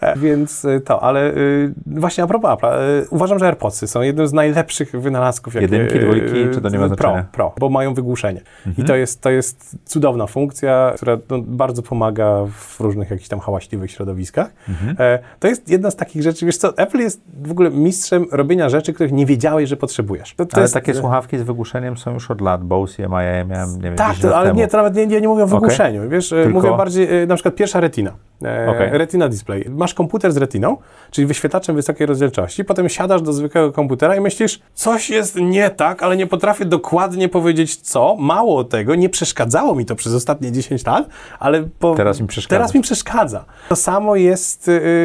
[0.02, 2.72] E, Więc y, to, ale y, właśnie a propos Apple'a,
[3.10, 5.54] uważam, że AirPodsy są jednym z najlepszych wynalazków.
[5.56, 7.10] jakie, Jedynki, dwójki, czy to nie ma Pro, znaczenia?
[7.10, 7.26] Mhm.
[7.32, 8.42] Pro, bo mają wygłuszenie.
[8.78, 13.40] I to jest, to jest cudowna funkcja, która no, bardzo pomaga w różnych jakichś tam
[13.40, 14.50] hałaśliwych środowiskach.
[14.70, 14.96] Mhm.
[15.00, 18.70] E, To jest jedna z takich rzeczy, wiesz co, Apple jest w ogóle mistrzem robienia
[18.70, 20.34] rzeczy, których nie wiedziałeś, że potrzebujesz.
[20.36, 22.64] To, to Ale jest, takie słuchawki z wygłuszeniem są już od lat.
[22.64, 24.60] Bose i MIA ja miałem, nie wiem, Tak, 10 to, ale temu.
[24.60, 26.10] nie, to nawet nie, nie, nie mówię o wygłuszeniu.
[26.10, 28.12] Wiesz, e, Tylko- mówię bardziej, e, na przykład pierwsza retina.
[28.44, 28.90] E, Okej.
[28.98, 29.66] Retina display.
[29.70, 30.78] Masz komputer z retiną,
[31.12, 36.04] czyli wyświetlaczem wysokiej rozdzielczości, potem siadasz do zwykłego komputera i myślisz, coś jest nie tak,
[36.04, 38.16] ale nie potrafię dokładnie powiedzieć co.
[38.20, 42.60] Mało tego, nie przeszkadzało mi to przez ostatnie 10 lat, ale po, Teraz mi przeszkadza.
[42.60, 43.46] Teraz mi przeszkadza.
[43.70, 44.64] To samo jest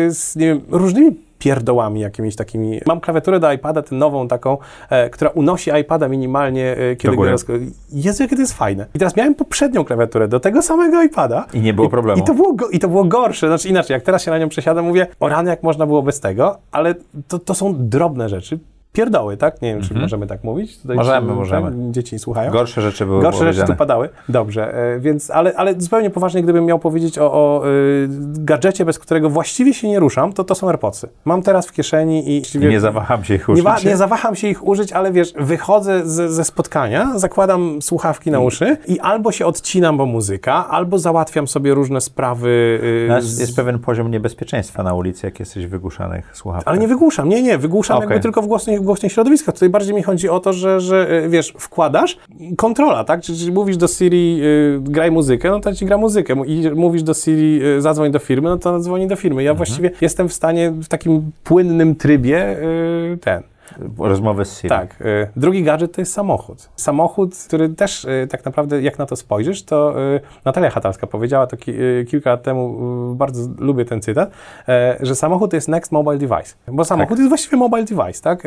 [0.09, 2.81] z nie wiem, różnymi pierdołami jakimiś takimi.
[2.87, 4.59] Mam klawiaturę do iPada, tę nową taką,
[4.91, 7.31] e, która unosi iPada minimalnie, e, kiedy go góry.
[7.31, 7.49] rozk...
[7.93, 8.87] Jezu, jakie to jest fajne.
[8.95, 11.47] I teraz miałem poprzednią klawiaturę do tego samego iPada.
[11.55, 12.23] I nie było problemu.
[12.23, 13.47] I to było, go, I to było gorsze.
[13.47, 16.21] Znaczy inaczej, jak teraz się na nią przesiadam, mówię, o rany, jak można było bez
[16.21, 16.95] tego, ale
[17.29, 18.59] to, to są drobne rzeczy.
[18.99, 19.63] Pierdoły, tak?
[19.63, 20.79] Nie wiem, czy możemy tak mówić.
[20.79, 21.67] Tutaj, Możemy, czy, możemy.
[21.71, 21.91] tak?
[21.91, 22.51] Dzieci słuchają.
[22.53, 24.09] Gorsze rzeczy były Gorsze rzeczy tu padały.
[24.29, 28.99] Dobrze, e, więc, ale, ale zupełnie poważnie, gdybym miał powiedzieć o, o y, gadżecie, bez
[28.99, 31.09] którego właściwie się nie ruszam, to to są AirPodsy.
[31.25, 32.43] Mam teraz w kieszeni i...
[32.59, 33.65] Nie zawaham się ich nie, użyć.
[33.65, 38.41] wa- nie zawaham się ich użyć, ale wiesz, wychodzę z, ze spotkania, zakładam słuchawki na
[38.41, 42.49] uszy i albo się odcinam, bo muzyka, albo załatwiam sobie różne sprawy.
[42.85, 46.73] y, No, z- jest, jest pewien poziom niebezpieczeństwa na ulicy, jak jesteś wygłuszanych słuchawkach.
[46.73, 48.09] Ale nie wygłuszam, nie, nie, wygłuszam Okej.
[48.09, 49.55] jakby tylko w głośnych, w głośnych środowiskach.
[49.55, 52.19] Tutaj bardziej mi chodzi o to, że, że y, wiesz, wkładasz,
[52.57, 53.23] kontrola, tak?
[53.23, 56.35] Czyli, mówisz do Siri, y, graj muzykę, no to ci gra muzykę.
[56.35, 59.43] Mu- I mówisz do Siri, y, zadzwoń do firmy, no to dzwoni do firmy.
[59.43, 59.57] Ja Mhm.
[59.67, 62.59] właściwie jestem w stanie w takim płynnym trybie
[63.15, 63.43] y, ten.
[63.99, 64.69] Rozmowy z Siri.
[64.69, 65.01] Tak.
[65.01, 66.69] y, Drugi gadżet to jest samochód.
[66.77, 71.47] Samochód, który też y, tak naprawdę, jak na to spojrzysz, to y, Natalia Hatalska powiedziała
[71.47, 71.73] to ki
[72.09, 72.75] kilka lat temu,
[73.15, 74.31] bardzo lubię ten cytat,
[75.01, 76.55] że samochód to jest next mobile device.
[76.69, 78.43] Bo samochód jest właściwie mobile device, tak?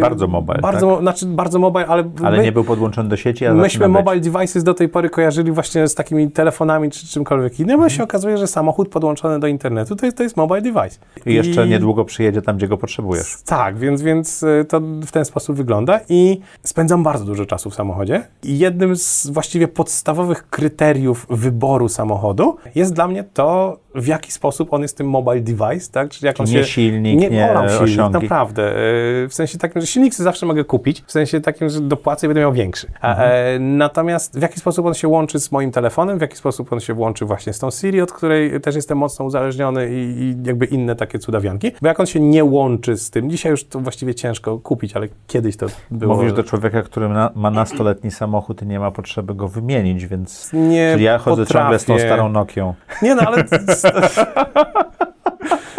[0.00, 3.46] Bardzo mobile, Bardzo, mo- znaczy bardzo mobile, ale, Ale my, nie był podłączony do sieci,
[3.46, 3.94] a myśmy zaczyna być.
[4.06, 7.86] mobile devices do tej pory kojarzyli właśnie z takimi telefonami czy czymkolwiek innym, Mhm.
[7.86, 10.98] a się okazuje, że samochód podłączony do internetu to jest, to jest mobile device.
[11.26, 13.36] I jeszcze niedługo przyjedzie tam, gdzie go potrzebujesz.
[13.46, 18.26] Tak, więc, więc to w ten sposób wygląda i spędzam bardzo dużo czasu w samochodzie.
[18.42, 24.72] I jednym z właściwie podstawowych kryteriów wyboru samochodu jest dla mnie to, w jaki sposób
[24.72, 26.08] on jest tym mobile device, tak?
[26.08, 26.64] Czyli jak on Nie się...
[26.64, 28.12] silnik, nie kocham silnik, osiągi.
[28.12, 28.76] naprawdę.
[29.24, 32.28] Y, W sensie takim, że silnik zawsze mogę kupić, w sensie takim, że dopłacę i
[32.28, 32.86] będę miał większy.
[33.02, 33.30] Mhm.
[33.32, 36.80] e, natomiast w jaki sposób on się łączy z moim telefonem, w jaki sposób on
[36.80, 40.66] się łączy właśnie z tą Siri, od której też jestem mocno uzależniony i, i jakby
[40.66, 41.72] inne takie cudawianki.
[41.82, 45.08] Bo jak on się nie łączy z tym, dzisiaj już to właściwie ciężko kupić, ale
[45.26, 46.14] kiedyś to było...
[46.16, 50.50] Mówisz do człowieka, który na, ma nastoletni samochód i nie ma potrzeby go wymienić, więc...
[50.52, 52.08] Nie Czyli ja chodzę ciągle z tą potrafię.
[52.08, 52.74] starą Nokią.
[53.02, 53.44] Nie no, ale...
[53.90, 55.11] just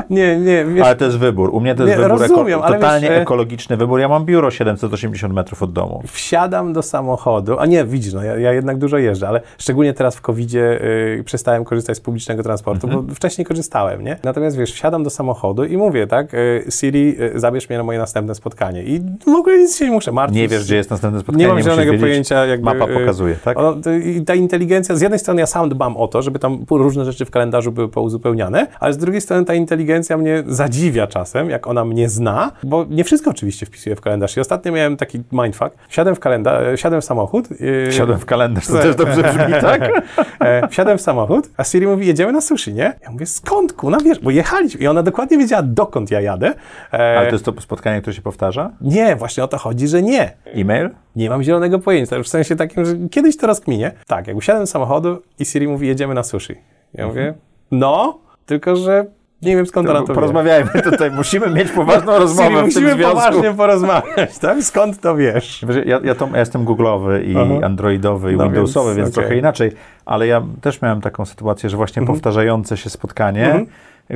[0.09, 1.49] nie, nie, wiesz, Ale to jest wybór.
[1.53, 3.99] U mnie to jest Nie, wybór rozumiem, eko- totalnie wiesz, e- ekologiczny wybór.
[3.99, 6.03] Ja mam biuro 780 metrów od domu.
[6.07, 10.15] wsiadam do samochodu, a nie, widzisz, no ja, ja jednak dużo jeżdżę, ale szczególnie teraz
[10.15, 10.81] w COVID-zie
[11.19, 14.17] y, przestałem korzystać z publicznego transportu, bo wcześniej korzystałem, nie?
[14.23, 17.99] Natomiast wiesz, wsiadam do samochodu i mówię, tak, y, Siri, y, zabierz mnie na moje
[17.99, 20.41] następne spotkanie i w ogóle nic się nie muszę martwić.
[20.41, 21.43] Nie wiesz, gdzie jest następne spotkanie.
[21.43, 22.03] Nie mam musisz zielonego wiedzieć.
[22.03, 22.65] pojęcia, jakby...
[22.65, 23.59] Mapa pokazuje, tak?
[23.59, 23.75] Ono,
[24.25, 27.31] ta inteligencja, z jednej strony ja sam dbam o to, żeby tam różne rzeczy w
[27.31, 32.09] kalendarzu były pouzupełniane, ale z drugiej strony ta inteligencja mnie zadziwia czasem, jak ona mnie
[32.09, 34.37] zna, bo nie wszystko oczywiście wpisuję w kalendarz.
[34.37, 35.71] I ostatnio miałem taki mindfuck.
[35.89, 37.61] Wsiadłem w kalendarz, wsiadłem w samochód.
[37.61, 39.91] Yy, Wsiadłem w kalendarz, to też dobrze brzmi, tak?
[40.39, 42.93] e, wsiadłem w samochód, a Siri mówi, jedziemy na sushi, nie?
[43.03, 44.81] Ja mówię, skąd, kuna, wiesz, bo jechaliśmy.
[44.81, 46.53] I ona dokładnie wiedziała, dokąd ja jadę.
[46.93, 48.71] E, Ale to jest to spotkanie, które się powtarza?
[48.81, 50.31] Nie, właśnie o to chodzi, że nie.
[50.45, 50.89] E-mail?
[51.15, 53.91] Nie mam zielonego pojęcia, w sensie takim, że kiedyś to rozkminie.
[54.07, 56.55] Tak, jak usiadłem do samochodu i Siri mówi, jedziemy na sushi.
[56.93, 57.33] Ja mówię,
[57.71, 59.05] no, tylko że
[59.45, 60.13] nie wiem skąd ona to wie.
[60.13, 63.17] Porozmawiajmy tutaj, musimy mieć poważną rozmowę Siri, w musimy tym związku.
[63.17, 64.63] poważnie porozmawiać, tak?
[64.63, 65.65] Skąd to wiesz?
[65.85, 67.65] Ja, ja, to, ja jestem Google'owy i Aha.
[67.65, 69.23] Androidowy i No Windowsowy, więc, więc, okej.
[69.23, 69.71] trochę inaczej,
[70.05, 73.65] ale ja też miałem taką sytuację, że właśnie powtarzające się spotkanie, Mhm.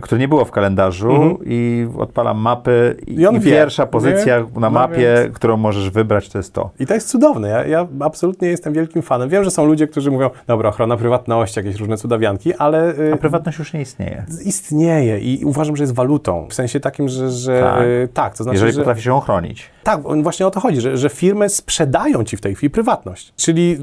[0.01, 4.37] Które nie było w kalendarzu i odpalam mapy i, I on i wie, pierwsza pozycja
[4.39, 4.43] nie?
[4.43, 6.69] na No mapie, więc- którą możesz wybrać, to jest to.
[6.79, 7.49] I to jest cudowne.
[7.49, 9.29] Ja, ja absolutnie jestem wielkim fanem.
[9.29, 13.17] Wiem, że są ludzie, którzy mówią, dobra, ochrona prywatności, jakieś różne cudawianki, ale y, A
[13.17, 14.25] prywatność już nie istnieje.
[14.45, 16.47] istnieje i uważam, że jest walutą.
[16.49, 17.83] W sensie takim, że, że Tak.
[18.13, 18.79] tak to znaczy, Jeżeli że...
[18.79, 19.69] potrafisz ją ochronić.
[19.87, 23.33] Tak, właśnie o to chodzi, że, że firmy sprzedają ci w tej chwili prywatność.
[23.35, 23.77] Czyli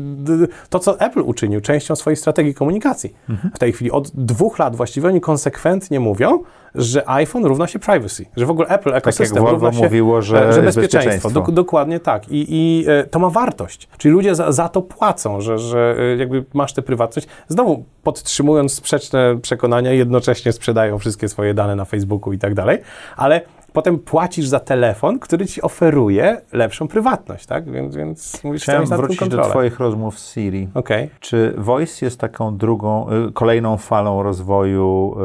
[0.70, 3.14] to, co Apple uczynił częścią swojej strategii komunikacji.
[3.54, 6.42] W tej chwili od dwóch lat właściwie oni konsekwentnie mówią,
[6.74, 8.26] że iPhone równa się privacy.
[8.36, 10.98] Że w ogóle Apple ekosystem Volvo równa się, mówiło, że e, że bezpieczeństwo.
[10.98, 11.30] bezpieczeństwo.
[11.30, 12.28] Dok- dokładnie tak.
[12.28, 13.88] I, i e, to ma wartość.
[13.98, 17.28] Czyli ludzie za, za to płacą, że, że e, jakby masz tę prywatność.
[17.48, 22.78] Znowu podtrzymując sprzeczne przekonania, jednocześnie sprzedają wszystkie swoje dane na Facebooku i tak dalej,
[23.16, 23.40] ale
[23.74, 27.70] potem płacisz za telefon, który ci oferuje lepszą prywatność, tak?
[27.70, 29.42] Więc, więc musisz Chciałem wrócić do.
[29.42, 30.68] Twoich rozmów z Siri.
[30.74, 31.10] Okej.
[31.20, 35.16] Czy Voice jest taką drugą, y, kolejną falą rozwoju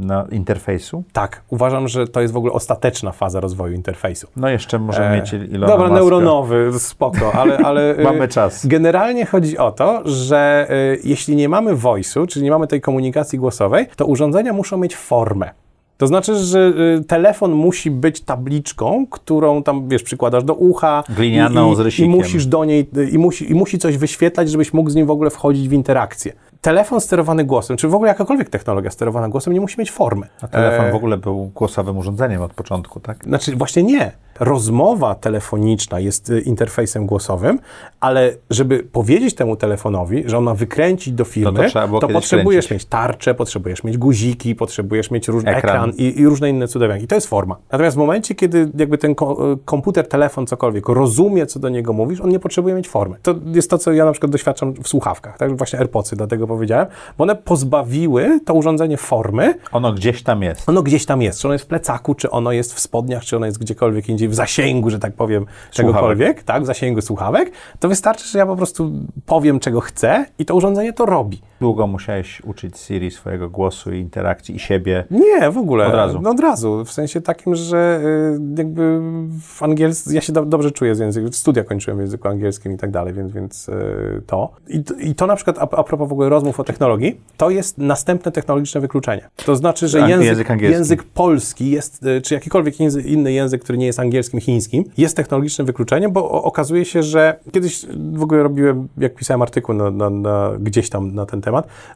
[0.00, 1.04] y, na interfejsu?
[1.12, 4.28] Tak, uważam, że to jest w ogóle ostateczna faza rozwoju interfejsu.
[4.36, 5.94] No jeszcze możemy E, mieć Ilona Dobra, Maska.
[6.00, 7.58] neuronowy, spoko, ale...
[7.58, 8.66] ale y, Mamy czas.
[8.66, 13.38] Generalnie chodzi o to, że y, jeśli nie mamy voice'u, czyli nie mamy tej komunikacji
[13.38, 15.50] głosowej, to urządzenia muszą mieć formę.
[15.98, 21.04] To znaczy, że y, telefon musi być tabliczką, którą tam, wiesz, przykładasz do ucha.
[21.08, 22.12] Glinianą i, z i, rysikiem.
[22.12, 25.10] I musisz do niej, i musi, i musi coś wyświetlać, żebyś mógł z nim w
[25.10, 26.32] ogóle wchodzić w interakcję.
[26.60, 30.26] Telefon sterowany głosem, czy w ogóle jakakolwiek technologia sterowana głosem, nie musi mieć formy.
[30.42, 33.24] A telefon E, w ogóle był głosowym urządzeniem od początku, tak?
[33.24, 34.12] Znaczy, właśnie nie.
[34.40, 37.58] Rozmowa telefoniczna jest y, interfejsem głosowym,
[38.00, 42.66] ale żeby powiedzieć temu telefonowi, że on ma wykręcić do firmy, No to to potrzebujesz
[42.66, 42.84] kręcić.
[42.86, 45.92] mieć tarczę, potrzebujesz mieć guziki, potrzebujesz mieć różny ekran, Ekran.
[46.06, 47.06] i, i różne inne cudawianki.
[47.06, 47.56] To jest forma.
[47.72, 52.20] Natomiast w momencie, kiedy jakby ten ko- komputer, telefon, cokolwiek rozumie, co do niego mówisz,
[52.20, 53.16] on nie potrzebuje mieć formy.
[53.22, 55.56] To jest to, co ja na przykład doświadczam w słuchawkach, tak?
[55.56, 56.86] Właśnie AirPodsy, dlatego powiedziałem,
[57.18, 60.68] bo one pozbawiły to urządzenie formy, Ono gdzieś tam jest.
[60.68, 63.36] ono gdzieś tam jest, czy ono jest w plecaku, czy ono jest w spodniach, czy
[63.36, 67.88] ono jest gdziekolwiek indziej w zasięgu, że tak powiem, czegokolwiek, tak, w zasięgu słuchawek, to
[67.88, 68.92] wystarczy, że ja po prostu
[69.26, 71.40] powiem, czego chcę i to urządzenie to robi.
[71.60, 75.04] Długo musiałeś uczyć Siri swojego głosu i interakcji i siebie.
[75.10, 75.86] Nie, w ogóle.
[75.86, 76.20] Od razu.
[76.22, 76.84] No, od razu.
[76.84, 78.00] W sensie takim, że
[78.36, 79.00] y, jakby
[79.42, 82.76] w angielskim, ja się do, dobrze czuję z językiem, studia kończyłem w języku angielskim i
[82.76, 84.50] tak dalej, więc, więc y, to.
[84.68, 87.78] I, I to na przykład, a, a propos w ogóle rozmów o technologii, to jest
[87.78, 89.28] następne technologiczne wykluczenie.
[89.44, 93.78] To znaczy, że język, język język polski jest, y, czy jakikolwiek język, inny język, który
[93.78, 98.88] nie jest angielskim, chińskim, jest technologicznym wykluczeniem, bo okazuje się, że kiedyś w ogóle robiłem,
[98.98, 101.47] jak pisałem artykuł na, na, na, gdzieś tam na ten temat,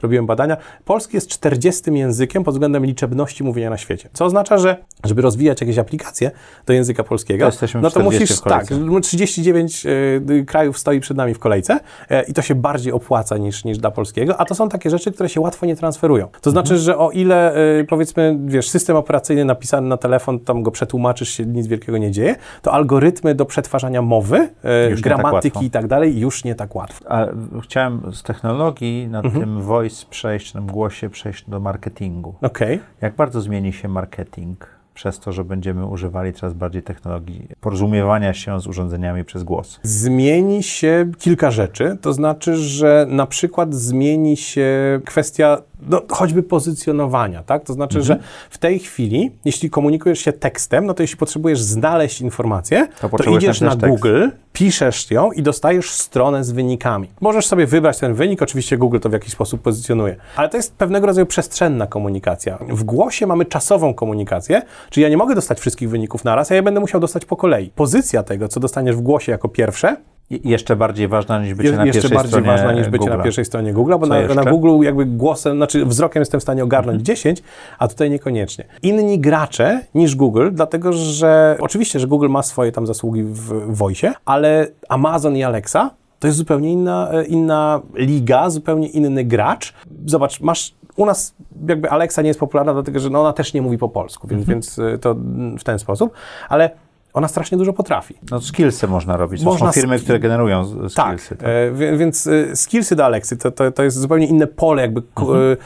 [0.03, 0.57] robiłem badania.
[0.85, 4.09] Polski jest 40 językiem pod względem liczebności mówienia na świecie.
[4.13, 6.31] Co oznacza, że żeby rozwijać jakieś aplikacje
[6.67, 8.67] do języka polskiego, To jesteśmy w no to 40 musisz, tak,
[9.03, 11.81] 39 e, krajów stoi przed nami w kolejce
[12.11, 15.13] e, i to się bardziej opłaca niż, niż dla polskiego, a to są takie rzeczy,
[15.13, 16.29] które się łatwo nie transferują.
[16.41, 20.71] To znaczy, że o ile e, powiedzmy, wiesz, system operacyjny napisany na telefon, tam go
[20.71, 24.49] przetłumaczysz się, nic wielkiego nie dzieje, to algorytmy do przetwarzania mowy,
[24.91, 25.67] tak gramatyki łatwo.
[25.67, 27.05] i tak dalej, już nie tak łatwo.
[27.13, 27.27] A
[27.63, 29.42] chciałem z technologii na Mhm.
[29.43, 32.35] Tym voice przejść, tym głosie przejść do marketingu.
[32.43, 32.81] Okej.
[33.01, 38.61] Jak bardzo zmieni się marketing przez to, że będziemy używali coraz bardziej technologii porozumiewania się
[38.61, 39.81] z urządzeniami przez głos?
[39.83, 45.59] Zmieni się kilka rzeczy, to znaczy, że na przykład zmieni się kwestia
[45.89, 47.65] no, choćby pozycjonowania, tak?
[47.65, 48.19] To znaczy, że
[48.51, 53.45] w tej chwili, jeśli komunikujesz się tekstem, no to jeśli potrzebujesz znaleźć informację, to, potrzebujesz
[53.45, 54.03] idziesz na napisać tekst.
[54.03, 57.09] Google, piszesz ją i dostajesz stronę z wynikami.
[57.21, 60.75] Możesz sobie wybrać ten wynik, oczywiście Google to w jakiś sposób pozycjonuje, ale to jest
[60.75, 62.59] pewnego rodzaju przestrzenna komunikacja.
[62.69, 66.63] W głosie mamy czasową komunikację, czyli ja nie mogę dostać wszystkich wyników naraz, a ja
[66.63, 67.71] będę musiał dostać po kolei.
[67.75, 69.97] Pozycja tego, co dostaniesz w głosie jako pierwsze,
[70.45, 73.19] jeszcze bardziej ważna niż bycie jest na jeszcze pierwszej bardziej stronie ważna niż bycie na
[73.19, 74.31] pierwszej stronie Google'a, bo na, jeszcze?
[74.33, 74.45] Mhm.
[74.45, 77.43] na Google jakby głosem, znaczy wzrokiem jestem w stanie ogarnąć 10,
[77.79, 78.65] a tutaj niekoniecznie.
[78.83, 84.15] Inni gracze niż Google, dlatego że oczywiście, że Google ma swoje tam zasługi w voice,
[84.25, 89.75] ale Amazon i Alexa to jest zupełnie inna, e, inna liga, zupełnie inny gracz.
[90.07, 91.35] Zobacz, masz u nas
[91.69, 94.41] jakby Alexa nie jest popularna, dlatego że no ona też nie mówi po polsku, więc,
[94.41, 94.55] Mhm.
[94.55, 95.15] więc e, to
[95.59, 96.13] w ten sposób,
[96.49, 96.71] ale
[97.13, 98.15] ona strasznie dużo potrafi.
[98.31, 99.41] No skillsy można robić.
[99.41, 100.65] To Można są firmy, które generują
[100.97, 101.37] Tak, skillsy.
[101.37, 101.49] Tak.
[101.49, 105.03] e, wie- więc e, skillsy do Alexy to, to, to jest zupełnie inne pole jakby
[105.15, 105.57] ko- e,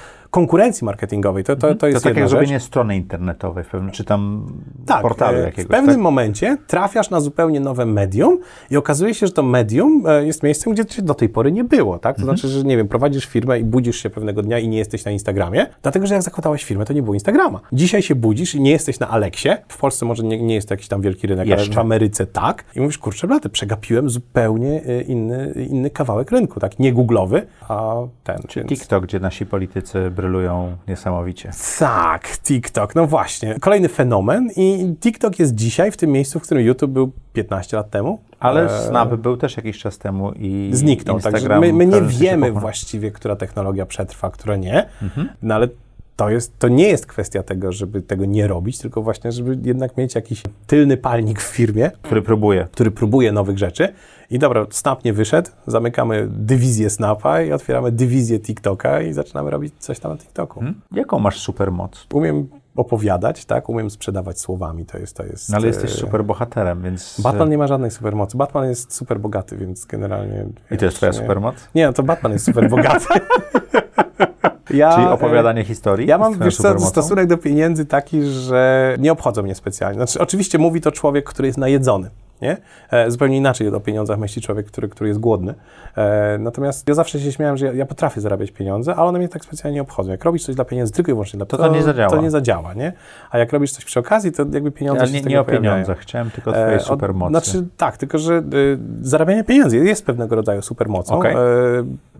[0.40, 1.44] konkurencji marketingowej.
[1.44, 1.78] To, to, to Mhm.
[1.78, 2.30] To jest tak jak rzecz.
[2.30, 4.46] zrobienie strony internetowej czy tam
[4.86, 5.64] Tak, portalu e, jakiegoś.
[5.64, 6.02] w pewnym tak?
[6.02, 8.38] momencie trafiasz na zupełnie nowe medium
[8.70, 11.98] i okazuje się, że to medium e, jest miejscem, gdzie do tej pory nie było,
[11.98, 12.16] tak?
[12.16, 12.38] To Mhm.
[12.38, 15.10] znaczy, że nie wiem, prowadzisz firmę i budzisz się pewnego dnia i nie jesteś na
[15.10, 17.60] Instagramie, dlatego, że jak zakładałeś firmę, to nie było Instagrama.
[17.72, 19.48] Dzisiaj się budzisz i nie jesteś na Aleksie.
[19.68, 21.74] W Polsce może nie, nie jest to jakiś tam wielki rynek, ale Jeszcze.
[21.74, 22.64] w Ameryce tak.
[22.76, 26.78] I mówisz, kurczę blady, przegapiłem zupełnie e, inny, inny kawałek rynku, tak?
[26.78, 28.38] Nie googlowy, a ten.
[28.56, 30.25] więc- TikTok, gdzie nasi politycy brylują
[30.88, 31.50] niesamowicie.
[31.78, 33.58] tak, TikTok, no właśnie.
[33.60, 37.90] Kolejny fenomen i TikTok jest dzisiaj w tym miejscu, w którym YouTube był 15 lat
[37.90, 38.18] temu.
[38.40, 41.90] Ale E, Snap był też jakiś czas temu i zniknął, także Instagram my, my w
[41.90, 45.28] nie wiemy właściwie, która technologia przetrwa, która nie, Mhm.
[45.42, 45.68] no ale
[46.16, 49.96] to, jest, to nie jest kwestia tego, żeby tego nie robić, tylko właśnie, żeby jednak
[49.96, 52.68] mieć jakiś tylny palnik w firmie, Który próbuje.
[52.72, 53.88] który próbuje nowych rzeczy.
[54.30, 59.74] I dobra, Snap nie wyszedł, zamykamy dywizję Snapa i otwieramy dywizję TikToka i zaczynamy robić
[59.78, 60.60] coś tam na TikToku.
[60.60, 60.80] Hmm?
[60.92, 62.06] Jaką masz supermoc?
[62.12, 63.68] Umiem opowiadać, tak?
[63.68, 65.16] Umiem sprzedawać słowami, to jest...
[65.16, 67.20] To jest No ale jesteś e, super bohaterem, więc...
[67.20, 68.36] Batman nie ma żadnej supermocy.
[68.36, 70.46] Batman jest super bogaty, więc generalnie...
[70.70, 71.54] I to jest twoja nie- supermoc?
[71.74, 73.06] Nie, no to Batman jest super bogaty.
[74.70, 76.06] ja, Czyli e, opowiadanie historii?
[76.06, 79.96] Ja mam, wiesz co, stosunek do pieniędzy taki, że nie obchodzą mnie specjalnie.
[79.96, 82.10] Znaczy, oczywiście mówi to człowiek, który jest najedzony.
[82.42, 82.56] Nie?
[82.90, 85.54] E, zupełnie inaczej o pieniądzach myśli człowiek, który, który jest głodny.
[85.96, 89.28] E, natomiast ja zawsze się śmiałem, że ja, ja potrafię zarabiać pieniądze, ale one mnie
[89.28, 90.10] tak specjalnie nie obchodzą.
[90.10, 92.10] Jak robisz coś dla pieniędzy tylko i wyłącznie dla To to nie zadziała.
[92.10, 92.92] To nie zadziała, nie?
[93.30, 95.72] A jak robisz coś przy okazji, to jakby pieniądze Ale się nie, nie o pojawiają.
[95.72, 97.30] pieniądzach, chciałem tylko o twojej E, supermocy.
[97.30, 101.14] Znaczy tak, tylko że y, zarabianie pieniędzy jest pewnego rodzaju supermocą.
[101.14, 101.36] Okej.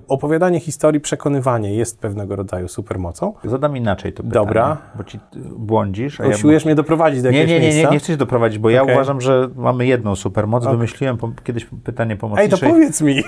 [0.08, 3.34] Opowiadanie historii, przekonywanie jest pewnego rodzaju supermocą.
[3.44, 4.76] Zadam inaczej to pytanie, Dobra.
[4.96, 5.20] bo ci
[5.56, 6.30] błądzisz, a ja...
[6.30, 8.82] Usiłujesz mnie doprowadzić do Nie, jakiegoś nie, nie, nie, nie chcę cię doprowadzić, bo ja
[8.82, 10.64] uważam, że mamy jedną supermoc.
[10.66, 10.72] Ok.
[10.72, 12.66] Wymyśliłem po, kiedyś pytanie Ej, to pomocnicze.
[12.66, 13.22] powiedz mi.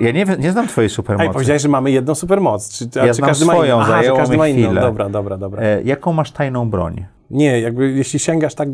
[0.00, 1.28] Ja nie, nie znam twojej supermocy.
[1.28, 2.78] Ej, powiedziałeś, że mamy jedną supermoc.
[2.78, 3.82] Czy, Ja czy znam każdy ma swoją, inną?
[3.82, 4.74] Aha, że zajęło każdy ma inną.
[4.74, 5.62] Dobra, dobra, dobra.
[5.62, 7.06] E, jaką masz tajną broń?
[7.30, 8.68] Nie, jakby jeśli sięgasz tak,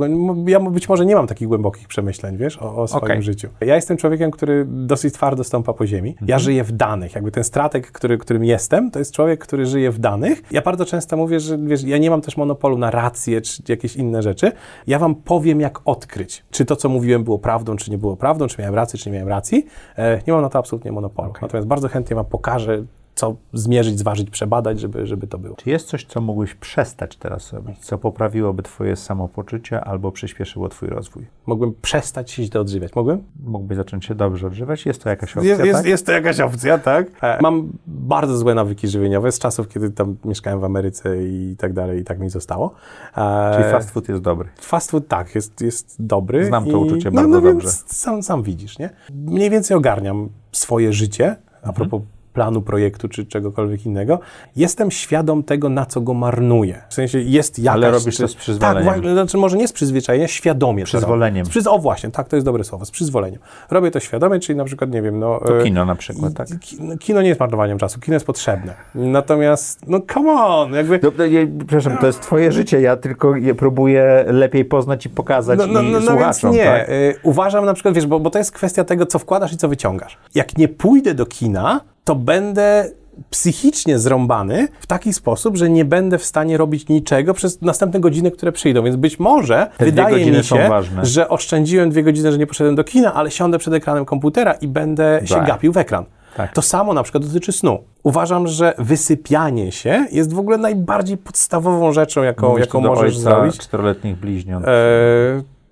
[0.46, 3.22] ja być może nie mam takich głębokich przemyśleń, wiesz, o, o swoim Okej.
[3.22, 3.48] życiu.
[3.61, 6.16] Ja jestem człowiekiem, który dosyć twardo stąpa po ziemi.
[6.26, 7.14] Ja żyję w danych.
[7.14, 10.42] Jakby ten strateg, który, którym jestem, to jest człowiek, który żyje w danych.
[10.50, 13.96] Ja bardzo często mówię, że wiesz, ja nie mam też monopolu na rację czy jakieś
[13.96, 14.53] inne rzeczy.
[14.86, 18.46] Ja wam powiem, jak odkryć, czy to, co mówiłem, było prawdą, czy nie było prawdą,
[18.46, 19.66] czy miałem rację, czy nie miałem racji.
[19.98, 21.32] E, nie mam na to absolutnie monopolu.
[21.42, 22.84] Natomiast bardzo chętnie wam pokażę,
[23.14, 25.56] co zmierzyć, zważyć, przebadać, żeby, żeby to było.
[25.56, 30.88] Czy jest coś, co mógłbyś przestać teraz robić, co poprawiłoby Twoje samopoczucie albo przyspieszyło Twój
[30.88, 31.26] rozwój?
[31.46, 32.94] Mógłbym przestać się źle odżywiać.
[32.94, 33.22] Mógłbym?
[33.44, 34.86] Mógłbyś zacząć się dobrze odżywać?
[34.86, 35.86] Jest to jakaś opcja, Jest, jest, tak?
[35.86, 37.06] jest to jakaś opcja, tak?
[37.40, 42.00] Mam bardzo złe nawyki żywieniowe z czasów, kiedy tam mieszkałem w Ameryce i tak dalej,
[42.00, 42.74] i tak mi zostało.
[43.16, 44.48] E, Czyli fast food jest dobry.
[44.60, 46.44] Fast food tak, jest, jest dobry.
[46.46, 47.68] Znam to i, uczucie no, bardzo no dobrze.
[47.86, 48.90] Sam, sam widzisz, nie?
[49.10, 51.70] Mniej więcej ogarniam swoje życie, Mhm.
[51.70, 52.02] a propos
[52.33, 54.20] planu, projektu czy czegokolwiek innego.
[54.57, 56.83] Jestem świadom tego, na co go marnuję.
[56.89, 57.76] W sensie jest jakaś...
[57.76, 59.03] Ale robisz to z przyzwoleniem.
[59.03, 60.85] Tak, znaczy może nie z przyzwyczajenia, świadomie.
[60.85, 61.47] Przyzwoleniem.
[61.47, 61.66] przyz...
[61.66, 63.41] O właśnie, tak, to jest dobre słowo, z przyzwoleniem.
[63.70, 65.41] Robię to świadomie, czyli na przykład, nie wiem, no...
[65.47, 66.49] To e, kino na przykład, tak?
[66.80, 68.74] no, Kino nie jest marnowaniem czasu, kino jest potrzebne.
[68.95, 70.99] Natomiast, no come on, jakby...
[70.99, 75.59] Dobra, ja, przepraszam, to jest Twoje życie, ja tylko je próbuję lepiej poznać i pokazać
[75.59, 76.64] No, no, i no, no więc nie.
[76.64, 76.89] tak?
[76.89, 79.68] Y, uważam na przykład, wiesz, bo, bo to jest kwestia tego, co wkładasz i co
[79.68, 80.18] wyciągasz.
[80.35, 82.90] Jak nie pójdę do kina, to będę
[83.30, 88.30] psychicznie zrąbany w taki sposób, że nie będę w stanie robić niczego przez następne godziny,
[88.30, 88.82] które przyjdą.
[88.82, 90.68] Więc być może Te wydaje mi się,
[91.03, 94.68] że oszczędziłem dwie godziny, że nie poszedłem do kina, ale siądę przed ekranem komputera i
[94.68, 95.46] będę się Tak.
[95.46, 96.05] gapił w ekran.
[96.36, 96.53] Tak.
[96.53, 97.78] To samo na przykład dotyczy snu.
[98.03, 103.20] Uważam, że wysypianie się jest w ogóle najbardziej podstawową rzeczą, jaką, Mówisz jaką możesz ojca
[103.20, 103.59] zrobić.
[103.59, 104.66] czteroletnich bliźniąt.
[104.68, 104.70] E,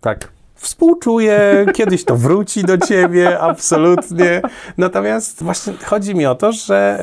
[0.01, 0.29] tak.
[0.61, 4.43] Współczuję, kiedyś to wróci do ciebie, absolutnie.
[4.79, 6.99] Natomiast właśnie chodzi mi o to, że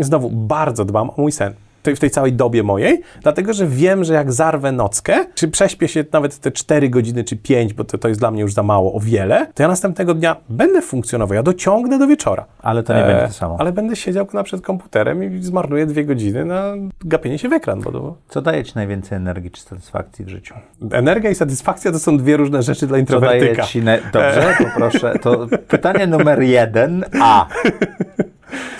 [0.00, 1.54] znowu bardzo dbam o mój sen.
[1.82, 5.88] tej- W tej całej dobie mojej, dlatego że wiem, że jak zarwę nockę, czy prześpię
[5.88, 8.62] się nawet te 4 godziny czy 5, bo to, to jest dla mnie już za
[8.62, 12.44] mało, o wiele, to ja następnego dnia będę funkcjonował, ja dociągnę do wieczora.
[12.62, 13.56] Ale to nie E, będzie to samo.
[13.58, 16.74] Ale będę siedział na przed komputerem i zmarnuję dwie godziny na
[17.04, 20.54] gapienie się w ekran, bo to, Co daje Ci najwięcej energii czy satysfakcji w życiu?
[20.92, 23.62] energia i satysfakcja to są dwie różne rzeczy dla Co daje introwertyka.
[23.62, 23.82] Ci...
[23.82, 23.92] Na...
[24.12, 25.14] Dobrze, to proszę.
[25.22, 27.04] To pytanie numer jeden.
[27.20, 27.46] A.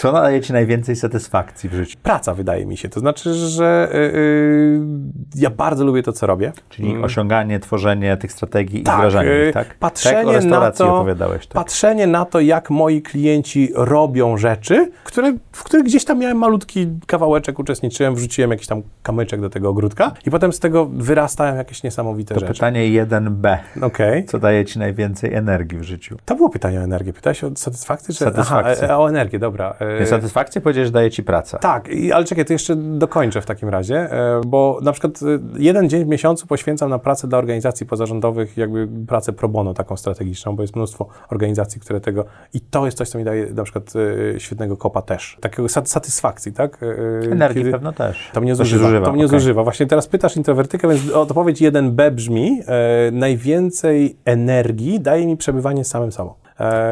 [0.02, 1.98] Co daje Ci najwięcej satysfakcji w życiu?
[2.02, 2.88] praca, wydaje mi się.
[2.88, 4.80] To znaczy, że y, y,
[5.36, 6.52] ja bardzo lubię to, co robię.
[6.68, 9.74] Czyli osiąganie, tworzenie tych strategii i Tak, wdrażanie y, ich, tak?
[9.74, 11.54] patrzenie tak o restauracji na to, opowiadałeś, tak?
[11.54, 16.88] Patrzenie na to, jak moi klienci robią rzeczy, które, w których gdzieś tam miałem malutki
[17.06, 21.82] kawałeczek, uczestniczyłem, wrzuciłem jakiś tam kamyczek do tego ogródka i potem z tego wyrastają jakieś
[21.82, 22.52] niesamowite To rzeczy.
[22.52, 23.58] pytanie 1b.
[23.82, 24.24] Okej.
[24.24, 26.16] Co daje Ci najwięcej energii w życiu?
[26.24, 27.12] To było pytanie o energię.
[27.12, 28.14] Pytałeś o satysfakcję?
[28.14, 28.24] Czy...
[28.24, 28.84] Satysfakcję.
[28.84, 29.74] Aha, e, o energię, dobra.
[30.00, 31.58] Nie, satysfakcję powiedziałeś, że daje Ci praca.
[31.58, 35.26] Tak, i, ale czekaj, to jeszcze dokończę w takim razie, e, bo na przykład e,
[35.58, 39.96] jeden dzień w miesiącu poświęcam na pracę dla organizacji pozarządowych, jakby pracę pro bono taką
[39.96, 42.24] strategiczną, bo jest mnóstwo organizacji, które tego...
[42.54, 43.92] I to jest coś, co mi daje na przykład
[44.36, 45.38] e, świetnego kopa też.
[45.40, 46.78] Takiego sat- satysfakcji, tak?
[47.30, 48.30] Energii kiedy- pewno też.
[48.32, 48.84] To mnie To się zużywa.
[48.88, 49.40] zużywa, To mnie okej.
[49.40, 49.62] zużywa.
[49.64, 56.12] Właśnie teraz pytasz introwertykę, więc odpowiedź 1b brzmi, e, najwięcej energii daje mi przebywanie samym
[56.12, 56.34] sobą.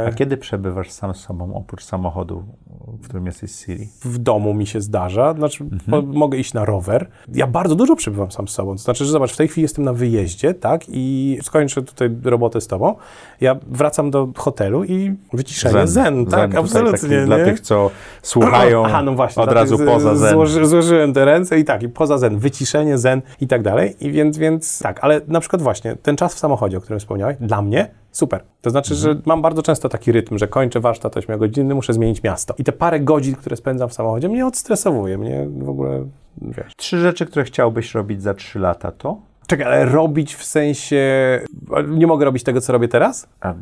[0.06, 2.44] A kiedy przebywasz sam z sobą, oprócz samochodu,
[2.86, 3.88] w którym jesteś z Siri?
[4.04, 7.08] w domu mi się zdarza, znaczy po, mogę iść na rower.
[7.34, 9.84] Ja bardzo dużo przebywam sam z sobą, to znaczy, że zobacz, w tej chwili jestem
[9.84, 12.94] na wyjeździe, tak, i skończę tutaj robotę z tobą,
[13.40, 17.24] ja wracam do hotelu i wyciszenie zen, tak, tutaj absolutnie, taki nie?
[17.24, 17.90] Dla tych, co
[18.22, 20.30] słuchają Aha, no właśnie, od razu poza zen.
[20.32, 23.96] Złoży, złożyłem te ręce i tak, i poza zen, wyciszenie, zen i tak dalej.
[24.00, 27.36] I więc, więc tak, ale na przykład właśnie ten czas w samochodzie, o którym wspomniałeś,
[27.40, 28.40] dla mnie super.
[28.62, 29.16] To znaczy, Mhm.
[29.16, 32.54] że mam bardzo często taki rytm, że kończę warsztat 8-godzinny, muszę zmienić miasto.
[32.58, 36.06] I te parę godzin, które spędzam w samochodzie, mnie odstresowuje, mnie w ogóle,
[36.42, 36.72] wiesz.
[36.76, 39.16] Trzy rzeczy, które chciałbyś robić za trzy lata, to?
[39.50, 41.40] Czekaj, ale robić w sensie...
[41.88, 43.28] Nie mogę robić tego, co robię teraz?
[43.40, 43.54] A,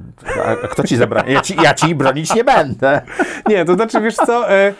[0.45, 1.33] a, kto ci zabroni?
[1.33, 3.03] Ja ci, ja ci bronić nie będę.
[3.49, 4.73] Nie, to znaczy, wiesz co, e,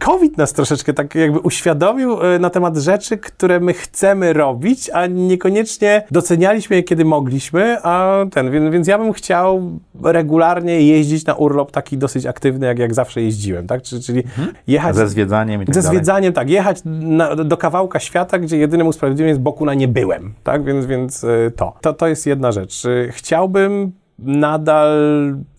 [0.00, 5.06] COVID nas troszeczkę tak jakby uświadomił e, na temat rzeczy, które my chcemy robić, a
[5.06, 11.34] niekoniecznie docenialiśmy je, kiedy mogliśmy, a ten, więc, więc ja bym chciał regularnie jeździć na
[11.34, 13.82] urlop taki dosyć aktywny, jak, jak zawsze jeździłem, tak?
[13.82, 14.22] Czyli, czyli
[14.66, 14.96] jechać...
[14.96, 15.96] Ze zwiedzaniem i tak Ze dalej.
[15.96, 20.64] zwiedzaniem, tak, jechać na, do kawałka świata, gdzie jedynym usprawiedliwieniem jest Bokuna nie byłem, tak,
[20.64, 21.74] więc, więc y, to.
[21.80, 21.92] to.
[21.92, 22.84] To jest jedna rzecz.
[22.84, 24.98] Y, Chciałbym nadal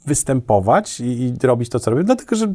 [0.06, 2.54] występować i, i robić to, co robię, dlatego, że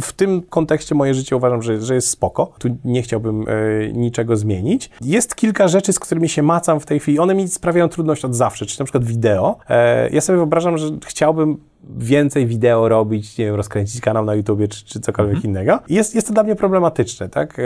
[0.00, 2.52] w tym kontekście moje życie uważam, że, że jest spoko.
[2.58, 4.90] Tu nie chciałbym e, niczego zmienić.
[5.00, 7.18] Jest kilka rzeczy, z którymi się macam w tej chwili.
[7.18, 9.56] One mi sprawiają trudność od zawsze, czyli na przykład wideo.
[9.68, 11.56] E, ja sobie wyobrażam, że chciałbym
[11.98, 15.78] więcej wideo robić, nie wiem, rozkręcić kanał na YouTubie czy, czy cokolwiek innego.
[15.88, 17.58] Jest, jest to dla mnie problematyczne, tak?
[17.58, 17.62] E,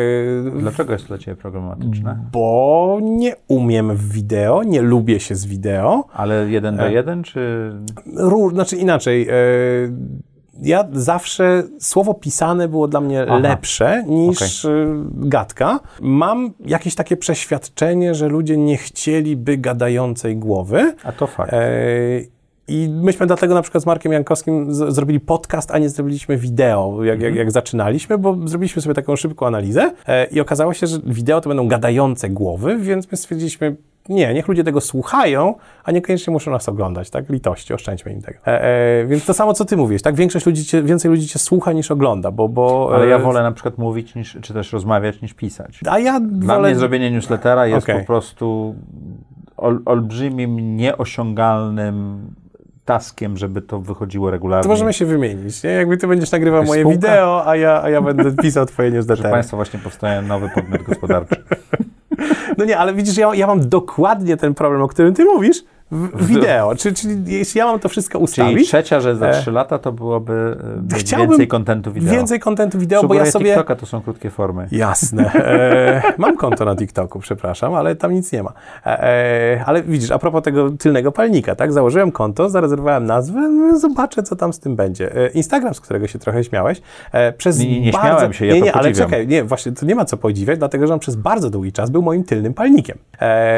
[0.60, 2.18] Dlaczego jest to dla Ciebie problematyczne?
[2.32, 6.04] bo nie umiem w wideo, nie lubię się z wideo.
[6.12, 6.78] Ale jeden E.
[6.78, 7.72] do jeden, czy...
[8.16, 9.28] Ró- znaczy inaczej.
[9.28, 9.32] E,
[10.62, 13.38] ja zawsze słowo pisane było dla mnie Aha.
[13.38, 14.70] lepsze niż e,
[15.14, 15.80] gadka.
[16.00, 20.94] Mam jakieś takie przeświadczenie, że ludzie nie chcieliby gadającej głowy.
[21.04, 21.52] A to fakt.
[21.52, 21.66] E,
[22.68, 27.04] I myśmy dlatego na przykład z Markiem Jankowskim z, zrobili podcast, a nie zrobiliśmy wideo,
[27.04, 30.98] jak, jak, jak zaczynaliśmy, bo zrobiliśmy sobie taką szybką analizę e, i okazało się, że
[31.04, 33.76] wideo to będą gadające głowy, więc my stwierdziliśmy,
[34.08, 35.54] nie, niech ludzie tego słuchają,
[35.84, 37.30] a niekoniecznie muszą nas oglądać, tak?
[37.30, 38.38] Litości, oszczędźmy im tego.
[38.46, 40.14] E, e, więc to samo, co ty mówisz, tak?
[40.14, 42.48] Większość ludzi cię, więcej ludzi cię słucha niż ogląda, bo...
[42.48, 45.80] bo Ale ja e, wolę na przykład mówić, niż, czy też rozmawiać, niż pisać.
[45.90, 46.68] A ja Dla wolę...
[46.68, 48.00] mnie zrobienie newslettera jest Okej.
[48.00, 48.74] po prostu
[49.56, 52.18] ol, olbrzymim, nieosiągalnym
[52.84, 54.62] taskiem, żeby to wychodziło regularnie.
[54.62, 55.70] To możemy się wymienić, nie?
[55.70, 59.30] Jakby ty będziesz nagrywał moje wideo, a ja, a ja będę pisał twoje Proszę newslettery.
[59.30, 61.36] Państwa, właśnie powstaje nowy podmiot gospodarczy.
[62.56, 65.64] No nie, ale widzisz, ja, ja mam dokładnie ten problem, o którym ty mówisz,
[66.14, 66.74] wideo.
[66.76, 69.78] Czyli, czyli jeśli ja mam to wszystko Czyli ustawić, trzecia rzecz za E, trzy lata
[69.78, 70.56] to byłoby
[70.92, 72.12] e, chciałbym więcej kontentu wideo.
[72.12, 73.46] więcej kontentu wideo, bo ja sobie...
[73.46, 74.68] TikToka to są krótkie formy.
[74.70, 75.32] Jasne.
[75.34, 78.52] E, mam konto na TikToku, przepraszam, ale tam nic nie ma.
[78.86, 81.72] E, e, ale widzisz, a propos tego tylnego palnika, tak?
[81.72, 85.16] Założyłem konto, zarezerwowałem nazwę, no, zobaczę, co tam z tym będzie.
[85.16, 86.80] E, Instagram, z którego się trochę śmiałeś,
[87.38, 88.08] przez Nie, nie, nie bardzo...
[88.08, 90.58] śmiałem się, ja nie, to nie, ale czekaj, nie, właśnie, to nie ma co podziwiać,
[90.58, 92.98] dlatego, że on przez bardzo długi czas był moim tylnym palnikiem.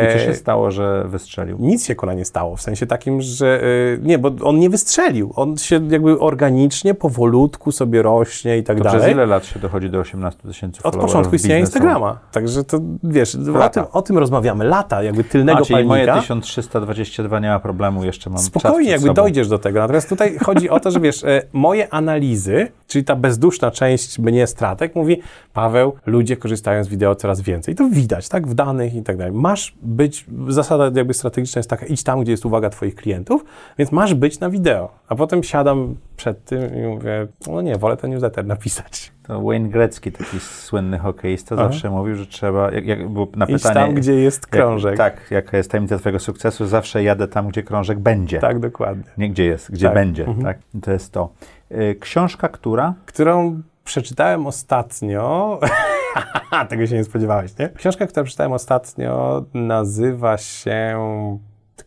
[0.08, 1.56] I co się stało, że wystrzelił?
[1.60, 5.32] nic się kona nie stało, w sensie takim, że y, nie, bo on nie wystrzelił,
[5.36, 9.00] on się jakby organicznie, powolutku sobie rośnie i tak To dalej.
[9.00, 11.58] przez ile lat się dochodzi do 18 tysięcy Od początku istnienia?
[11.58, 12.18] Instagrama.
[12.32, 14.64] Także to wiesz, o tym, o tym rozmawiamy.
[14.64, 16.22] Lata jakby tylnego A, czyli moje palnika.
[16.22, 19.14] 1322 nie ma problemu, jeszcze mam Spokojnie, jakby sobą.
[19.22, 19.78] dojdziesz do tego.
[19.80, 24.46] Natomiast tutaj chodzi o to, że wiesz, e, moje analizy, czyli ta bezduszna część mnie
[24.46, 25.20] stratek, mówi,
[25.52, 27.74] Paweł, ludzie korzystają z wideo coraz więcej.
[27.74, 29.32] To widać, tak, w danych i tak dalej.
[29.32, 33.44] Masz być, zasada jakby strategiczna jest taka, idź tam, gdzie jest uwaga twoich klientów,
[33.78, 34.88] więc masz być na wideo.
[35.08, 39.12] A potem siadam przed tym i mówię, no nie, wolę ten newsletter napisać.
[39.22, 41.64] To Wayne Gretzky, taki słynny hokeista, Aha.
[41.64, 43.74] zawsze mówił, że trzeba, jak, jak było na Idź pytanie...
[43.74, 44.98] tam, gdzie jest krążek.
[44.98, 48.38] Jak, tak, jaka jest tajemnica twojego sukcesu, zawsze jadę tam, gdzie krążek będzie.
[48.38, 49.04] Tak, dokładnie.
[49.18, 49.94] Nie gdzie jest, gdzie Tak.
[49.94, 50.26] będzie.
[50.26, 50.44] Mhm.
[50.44, 50.58] Tak?
[50.82, 51.28] To jest to.
[51.72, 52.94] Y, Książka, która?
[53.06, 55.60] którą przeczytałem ostatnio.
[56.68, 57.68] Tego się nie spodziewałeś, nie?
[57.68, 60.98] Książka, którą przeczytałem ostatnio, nazywa się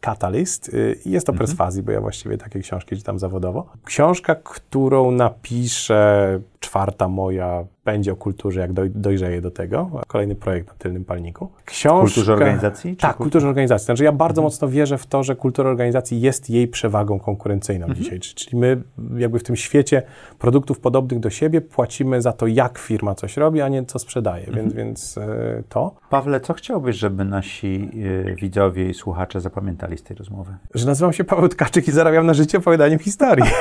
[0.02, 3.70] Catalyst y, i jest to perswazji, bo ja właściwie takie książki czytam zawodowo.
[3.86, 9.89] Książka, którą napiszę, czwarta moja, będzie o kulturze, jak doj, dojrzeję do tego.
[10.07, 11.49] Kolejny projekt na tylnym palniku.
[11.66, 12.01] Książka...
[12.05, 12.95] Kulturze organizacji?
[12.95, 13.86] Tak, kultu- kulturze organizacji.
[13.86, 18.03] Znaczy ja bardzo mocno wierzę w to, że kultura organizacji jest jej przewagą konkurencyjną Mhm.
[18.03, 18.20] dzisiaj.
[18.20, 18.82] Czyli- my
[19.18, 20.01] jakby w tym świecie
[20.39, 24.47] produktów podobnych do siebie płacimy za to, jak firma coś robi, a nie co sprzedaje.
[24.47, 24.64] Mhm.
[24.64, 27.89] Więc, więc e, to, Pawle, co chciałbyś, żeby nasi
[28.30, 30.55] y, widzowie i słuchacze zapamiętali z tej rozmowy?
[30.76, 33.45] że nazywam się Paweł Tkaczyk i zarabiam na życie opowiadaniem historii.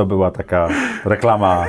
[0.00, 0.68] To była taka
[1.04, 1.66] reklama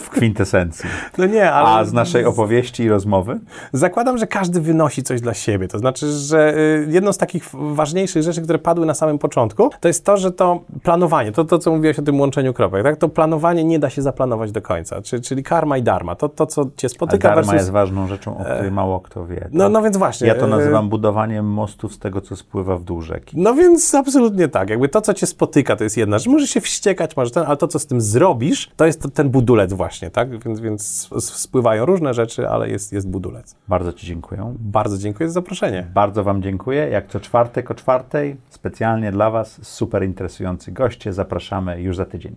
[0.00, 0.90] w kwintesencji.
[1.18, 1.68] No nie, ale...
[1.68, 3.40] A z naszej opowieści i rozmowy?
[3.72, 5.68] Zakładam, że każdy wynosi coś dla siebie.
[5.68, 9.88] To znaczy, że y, jedną z takich ważniejszych rzeczy, które padły na samym początku, to
[9.88, 12.96] jest to, że to planowanie, to, to co mówiłeś o tym łączeniu kropek, tak?
[12.96, 16.46] to planowanie nie da się zaplanować do końca, czyli, czyli karma i dharma, to, to
[16.46, 17.54] co cię Ale spotyka dharma versus...
[17.54, 19.48] jest ważną rzeczą, o której mało kto wie.
[19.52, 20.26] No, no więc właśnie.
[20.26, 23.40] Ja to y, nazywam budowaniem mostów z tego, co spływa w dół rzeki.
[23.40, 24.70] No więc absolutnie tak.
[24.70, 26.28] Jakby to, co cię spotyka, to jest jedna rzecz.
[26.28, 29.30] Możesz się wściekać, może ten, ale to, co z tym zrobisz, to jest to, ten
[29.30, 30.44] budulec właśnie, tak?
[30.44, 33.56] Więc, więc spływają różne rzeczy, ale jest, jest budulec.
[33.68, 34.54] Bardzo Ci dziękuję.
[34.58, 35.86] Bardzo dziękuję za zaproszenie.
[35.94, 36.88] Bardzo Wam dziękuję.
[36.88, 41.12] Jak co czwartek o czwartej, specjalnie dla Was super interesujący goście.
[41.12, 42.36] Zapraszamy już za tydzień.